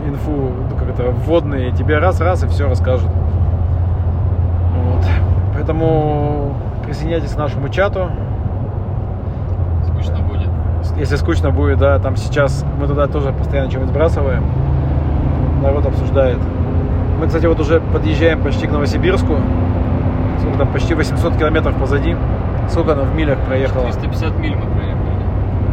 инфу, 0.06 0.30
ну, 0.30 0.76
как 0.78 0.88
это, 0.88 1.10
вводные, 1.10 1.68
и 1.70 1.72
тебе 1.72 1.98
раз-раз 1.98 2.42
и 2.42 2.48
все 2.48 2.68
расскажут. 2.68 3.08
Вот. 4.76 5.04
Поэтому 5.54 6.54
присоединяйтесь 6.84 7.32
к 7.32 7.38
нашему 7.38 7.68
чату. 7.68 8.10
Скучно 9.86 10.18
будет. 10.22 10.48
Если 10.96 11.16
скучно 11.16 11.50
будет, 11.50 11.78
да, 11.78 11.98
там 11.98 12.16
сейчас 12.16 12.64
мы 12.78 12.86
туда 12.86 13.06
тоже 13.06 13.32
постоянно 13.32 13.70
что-нибудь 13.70 13.92
сбрасываем. 13.92 14.44
Народ 15.62 15.86
обсуждает. 15.86 16.38
Мы, 17.20 17.26
кстати, 17.26 17.46
вот 17.46 17.60
уже 17.60 17.80
подъезжаем 17.92 18.42
почти 18.42 18.66
к 18.66 18.72
Новосибирску. 18.72 19.36
Сколько 20.42 20.58
там, 20.58 20.68
почти 20.72 20.94
800 20.94 21.36
километров 21.36 21.76
позади. 21.76 22.16
Сколько 22.68 22.94
она 22.94 23.02
в 23.02 23.14
милях 23.14 23.38
проехала? 23.46 23.84
350 23.84 24.38
миль 24.40 24.56
мы 24.56 24.66
проехали. 24.66 24.98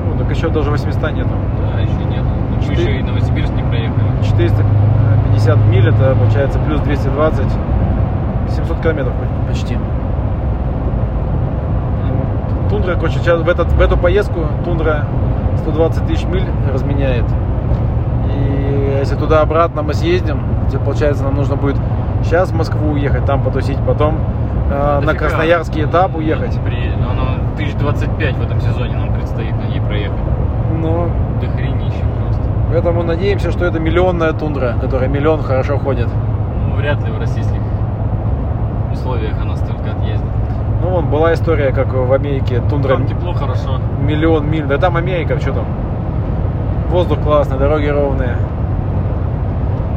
Ну, 0.06 0.18
так 0.20 0.30
еще 0.30 0.50
даже 0.50 0.70
800 0.70 1.12
нету. 1.12 1.30
Да, 1.60 1.80
еще 1.80 2.06
нет. 2.08 2.24
Мы 2.24 2.62
Четыре- 2.62 2.84
еще 2.84 3.00
и 3.00 3.02
Новосибирск 3.04 3.52
не 3.54 3.64
проехали. 3.64 4.06
450 4.24 5.58
миль, 5.70 5.88
это 5.90 6.16
получается 6.16 6.60
плюс 6.60 6.82
220. 6.82 7.46
700 8.50 8.80
километров 8.82 9.14
почти. 9.48 9.76
Тундра, 12.70 12.94
короче, 12.94 13.18
сейчас 13.18 13.42
в, 13.42 13.50
этот, 13.50 13.72
в 13.72 13.82
эту 13.82 13.98
поездку 13.98 14.42
Тундра 14.64 15.06
120 15.58 16.06
тысяч 16.06 16.26
миль 16.26 16.46
разменяет. 16.72 17.26
И 18.36 18.98
если 19.00 19.16
туда-обратно 19.16 19.82
мы 19.82 19.96
съездим, 19.96 20.42
то 20.72 20.78
получается 20.78 21.24
нам 21.24 21.34
нужно 21.34 21.56
будет 21.56 21.78
сейчас 22.24 22.52
в 22.52 22.56
Москву 22.56 22.92
уехать, 22.92 23.26
там 23.26 23.42
потусить, 23.42 23.80
потом 23.88 24.20
э, 24.70 25.00
на 25.00 25.02
Дофига. 25.02 25.20
Красноярский 25.28 25.84
этап 25.86 26.16
уехать. 26.16 26.58
При... 26.66 26.90
Оно 27.10 27.36
1025 27.56 28.36
в 28.38 28.42
этом 28.42 28.60
сезоне 28.62 28.96
нам 28.96 29.14
предстоит 29.14 29.56
на 29.56 29.64
ней 29.68 29.82
проехать. 29.82 30.18
Но 30.82 31.10
До 31.42 31.48
хренища 31.48 32.04
просто. 32.22 32.42
поэтому 32.72 33.04
надеемся, 33.04 33.52
что 33.52 33.66
это 33.66 33.80
миллионная 33.80 34.34
тундра, 34.34 34.76
которая 34.80 35.10
миллион 35.10 35.42
хорошо 35.44 35.78
ходит. 35.78 36.08
Ну, 36.68 36.76
вряд 36.76 37.04
ли 37.04 37.12
в 37.12 37.20
российских 37.20 37.60
условиях 38.94 39.40
она 39.42 39.56
столько 39.56 39.92
отъездит. 39.92 40.26
Ну, 40.82 40.90
вон 40.90 41.08
была 41.10 41.34
история, 41.34 41.72
как 41.74 41.94
в 41.94 42.14
Америке 42.14 42.62
тундра 42.70 42.94
Там 42.94 43.06
тепло, 43.08 43.34
хорошо. 43.34 43.80
миллион 44.02 44.50
миль. 44.50 44.66
Да 44.66 44.78
там 44.78 44.96
Америка, 44.96 45.40
что 45.40 45.52
там? 45.54 45.66
Воздух 46.90 47.20
классный, 47.20 47.58
дороги 47.58 47.88
ровные. 47.88 48.38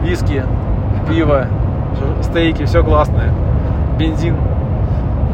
Виски, 0.03 0.43
пиво, 1.09 1.47
стейки, 2.23 2.65
все 2.65 2.83
классное. 2.83 3.33
Бензин, 3.99 4.37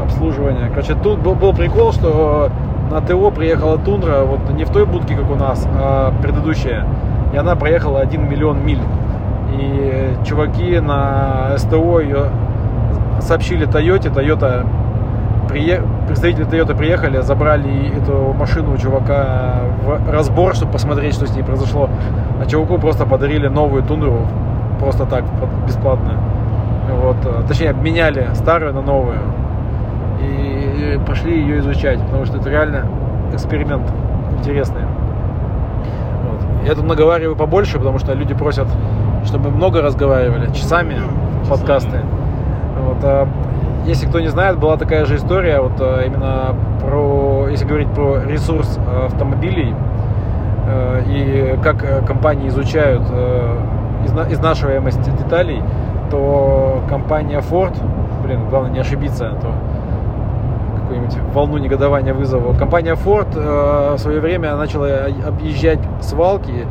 обслуживание. 0.09 0.69
Короче, 0.69 0.95
тут 0.95 1.19
был, 1.19 1.35
был 1.35 1.53
прикол, 1.53 1.93
что 1.93 2.51
на 2.91 3.01
ТО 3.01 3.31
приехала 3.31 3.77
тундра, 3.77 4.23
вот 4.23 4.49
не 4.51 4.65
в 4.65 4.69
той 4.69 4.85
будке, 4.85 5.15
как 5.15 5.29
у 5.29 5.35
нас, 5.35 5.67
а 5.75 6.13
предыдущая. 6.21 6.85
И 7.33 7.37
она 7.37 7.55
проехала 7.55 8.01
1 8.01 8.29
миллион 8.29 8.65
миль. 8.65 8.81
И 9.53 10.15
чуваки 10.25 10.79
на 10.79 11.57
СТО 11.57 11.99
ее 11.99 12.25
сообщили 13.19 13.65
Тойоте, 13.65 14.09
Тойота 14.09 14.65
прие... 15.49 15.81
представители 16.07 16.47
Toyota 16.47 16.75
приехали, 16.75 17.21
забрали 17.21 17.91
эту 17.97 18.33
машину 18.33 18.73
у 18.73 18.77
чувака 18.77 19.61
в 19.83 20.11
разбор, 20.11 20.55
чтобы 20.55 20.71
посмотреть, 20.71 21.15
что 21.15 21.27
с 21.27 21.35
ней 21.35 21.43
произошло. 21.43 21.89
А 22.41 22.45
чуваку 22.45 22.77
просто 22.77 23.05
подарили 23.05 23.47
новую 23.47 23.83
тундру, 23.83 24.27
просто 24.79 25.05
так, 25.05 25.23
бесплатно. 25.67 26.13
Вот, 26.89 27.17
э, 27.25 27.43
точнее, 27.47 27.71
обменяли 27.71 28.29
старую 28.33 28.73
на 28.73 28.81
новую. 28.81 29.19
И 30.21 30.99
пошли 31.07 31.39
ее 31.39 31.59
изучать, 31.59 31.99
потому 32.01 32.25
что 32.25 32.37
это 32.37 32.49
реально 32.49 32.85
эксперимент 33.33 33.87
интересный. 34.37 34.83
Вот. 36.23 36.67
Я 36.67 36.75
тут 36.75 36.85
наговариваю 36.85 37.35
побольше, 37.35 37.77
потому 37.77 37.99
что 37.99 38.13
люди 38.13 38.33
просят, 38.33 38.67
чтобы 39.25 39.49
много 39.49 39.81
разговаривали, 39.81 40.51
часами, 40.53 40.97
подкасты. 41.49 42.01
Вот, 42.79 42.97
а 43.03 43.27
если 43.85 44.07
кто 44.07 44.19
не 44.19 44.27
знает, 44.27 44.59
была 44.59 44.77
такая 44.77 45.05
же 45.05 45.15
история, 45.15 45.59
вот 45.61 45.73
а, 45.79 46.01
именно 46.05 46.55
про, 46.81 47.47
если 47.49 47.65
говорить 47.65 47.89
про 47.89 48.23
ресурс 48.23 48.77
а, 48.77 49.07
автомобилей 49.07 49.73
э, 50.67 51.03
и 51.07 51.59
как 51.63 52.05
компании 52.05 52.49
изучают 52.49 53.01
изна- 54.05 54.31
изнашиваемость 54.31 55.01
деталей, 55.17 55.61
то 56.11 56.81
компания 56.89 57.39
Ford, 57.39 57.75
блин, 58.23 58.47
главное 58.49 58.71
не 58.71 58.79
ошибиться, 58.79 59.29
а 59.29 59.35
то 59.41 59.53
какую-нибудь 60.89 61.33
волну 61.33 61.57
негодования 61.57 62.13
вызову. 62.13 62.55
Компания 62.55 62.95
Ford 62.95 63.29
э, 63.35 63.95
в 63.95 63.99
свое 63.99 64.19
время 64.19 64.55
начала 64.55 65.05
объезжать 65.25 65.79
свалки 66.01 66.65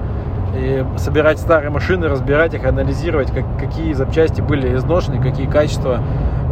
и 0.56 0.84
собирать 0.96 1.38
старые 1.38 1.70
машины, 1.70 2.08
разбирать 2.08 2.52
их, 2.54 2.66
анализировать, 2.66 3.30
как, 3.30 3.44
какие 3.60 3.92
запчасти 3.92 4.40
были 4.40 4.74
изношены, 4.74 5.22
какие 5.22 5.46
качества, 5.46 6.00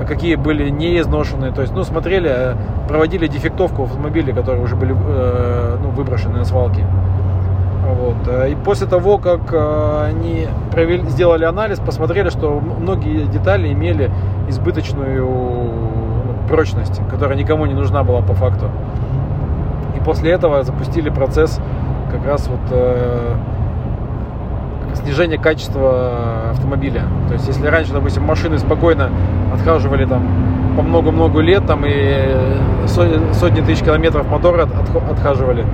какие 0.06 0.36
были 0.36 0.68
не 0.70 1.00
изношенные. 1.00 1.50
То 1.50 1.62
есть, 1.62 1.74
ну, 1.74 1.82
смотрели, 1.82 2.56
проводили 2.88 3.26
дефектовку 3.26 3.84
автомобилей, 3.84 4.32
которые 4.32 4.62
уже 4.62 4.76
были 4.76 4.94
э, 4.96 5.76
ну, 5.82 5.88
выброшены 5.90 6.38
на 6.38 6.44
свалки. 6.44 6.84
Вот. 7.84 8.16
И 8.48 8.54
после 8.64 8.86
того, 8.86 9.18
как 9.18 9.52
э, 9.52 10.04
они 10.04 10.46
провели, 10.70 11.02
сделали 11.08 11.44
анализ, 11.44 11.80
посмотрели, 11.80 12.28
что 12.28 12.60
многие 12.60 13.26
детали 13.26 13.72
имели 13.72 14.10
избыточную 14.48 15.26
ну, 15.26 16.05
прочность, 16.48 17.00
которая 17.10 17.36
никому 17.36 17.66
не 17.66 17.74
нужна 17.74 18.02
была 18.02 18.20
по 18.22 18.34
факту. 18.34 18.66
И 19.96 20.00
после 20.04 20.30
этого 20.32 20.62
запустили 20.62 21.10
процесс 21.10 21.60
как 22.10 22.24
раз 22.26 22.48
вот 22.48 22.60
э, 22.70 23.34
снижения 24.94 25.38
качества 25.38 26.50
автомобиля. 26.52 27.02
То 27.28 27.34
есть, 27.34 27.46
если 27.48 27.66
раньше, 27.66 27.92
допустим, 27.92 28.24
машины 28.24 28.58
спокойно 28.58 29.10
отхаживали 29.52 30.04
там 30.06 30.22
по 30.76 30.82
много-много 30.82 31.40
лет 31.40 31.66
там 31.66 31.84
и 31.86 32.36
со- 32.86 33.32
сотни 33.34 33.60
тысяч 33.60 33.82
километров 33.82 34.28
мотора 34.30 34.64
от- 34.64 34.70
отх- 34.70 35.10
отхаживали, 35.10 35.64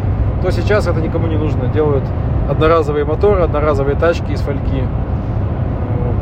то 0.43 0.51
сейчас 0.51 0.87
это 0.87 1.01
никому 1.01 1.27
не 1.27 1.37
нужно. 1.37 1.67
Делают 1.69 2.05
одноразовые 2.49 3.05
моторы, 3.05 3.43
одноразовые 3.43 3.97
тачки 3.97 4.33
из 4.33 4.41
фольги. 4.41 4.83
Вот. 4.83 6.17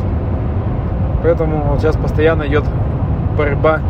Поэтому 1.22 1.62
вот 1.70 1.80
сейчас 1.80 1.96
постоянно 1.96 2.42
идет 2.44 2.64
борьба 3.36 3.80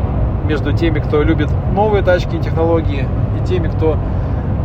между 0.50 0.72
теми, 0.72 0.98
кто 0.98 1.22
любит 1.22 1.48
новые 1.72 2.02
тачки 2.02 2.34
и 2.34 2.40
технологии, 2.40 3.06
и 3.40 3.46
теми, 3.46 3.68
кто 3.68 3.96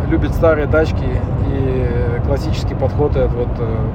любит 0.09 0.33
старые 0.33 0.65
тачки 0.65 1.05
и 1.47 2.21
классический 2.25 2.73
подход 2.73 3.15
этот 3.15 3.33
вот 3.33 3.49
э, 3.59 3.87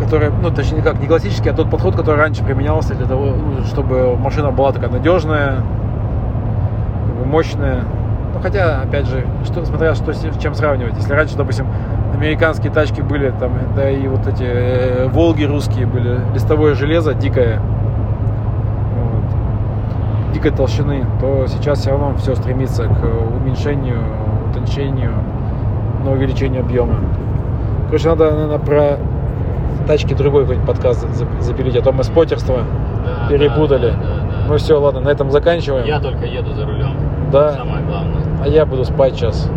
который, 0.00 0.30
ну, 0.42 0.50
точнее, 0.50 0.78
не 0.78 0.82
как, 0.82 0.98
не 0.98 1.06
классический, 1.06 1.50
а 1.50 1.54
тот 1.54 1.70
подход, 1.70 1.94
который 1.94 2.16
раньше 2.16 2.42
применялся 2.42 2.96
для 2.96 3.06
того, 3.06 3.26
ну, 3.26 3.64
чтобы 3.64 4.16
машина 4.16 4.50
была 4.50 4.72
такая 4.72 4.90
надежная, 4.90 5.62
мощная. 7.24 7.84
Ну, 8.34 8.40
хотя, 8.40 8.80
опять 8.80 9.06
же, 9.06 9.24
что, 9.44 9.64
смотря 9.64 9.94
что 9.94 10.12
с 10.12 10.26
чем 10.42 10.54
сравнивать. 10.54 10.96
Если 10.96 11.12
раньше, 11.12 11.36
допустим, 11.36 11.68
американские 12.12 12.72
тачки 12.72 13.02
были, 13.02 13.32
там, 13.38 13.52
да 13.76 13.88
и 13.88 14.08
вот 14.08 14.26
эти 14.26 14.42
э, 14.42 15.06
Волги 15.06 15.44
русские 15.44 15.86
были, 15.86 16.18
листовое 16.34 16.74
железо 16.74 17.14
дикое, 17.14 17.60
дикой 20.32 20.50
толщины, 20.52 21.04
то 21.20 21.46
сейчас 21.46 21.80
все 21.80 21.90
равно 21.90 22.14
все 22.16 22.34
стремится 22.34 22.84
к 22.84 23.04
уменьшению, 23.40 23.98
утончению, 24.50 25.12
на 26.04 26.12
увеличение 26.12 26.60
объема. 26.60 26.94
Короче, 27.86 28.08
надо, 28.08 28.30
наверное, 28.30 28.58
про 28.58 28.98
тачки 29.86 30.14
другой 30.14 30.42
какой-нибудь 30.42 30.66
подкаст 30.68 31.06
за- 31.14 31.26
запилить, 31.42 31.76
а 31.76 31.82
то 31.82 31.92
мы 31.92 32.04
спотерство 32.04 32.60
Да, 33.04 33.28
перепутали. 33.28 33.90
да, 33.90 33.96
да, 33.96 34.14
да. 34.14 34.46
Ну 34.48 34.56
все, 34.56 34.80
ладно, 34.80 35.00
на 35.00 35.08
этом 35.08 35.30
заканчиваем. 35.30 35.86
Я 35.86 36.00
только 36.00 36.24
еду 36.26 36.52
за 36.54 36.64
рулем. 36.66 36.92
Да. 37.32 37.52
Самое 37.52 37.84
главное. 37.84 38.22
А 38.42 38.48
я 38.48 38.64
буду 38.66 38.84
спать 38.84 39.14
сейчас. 39.14 39.50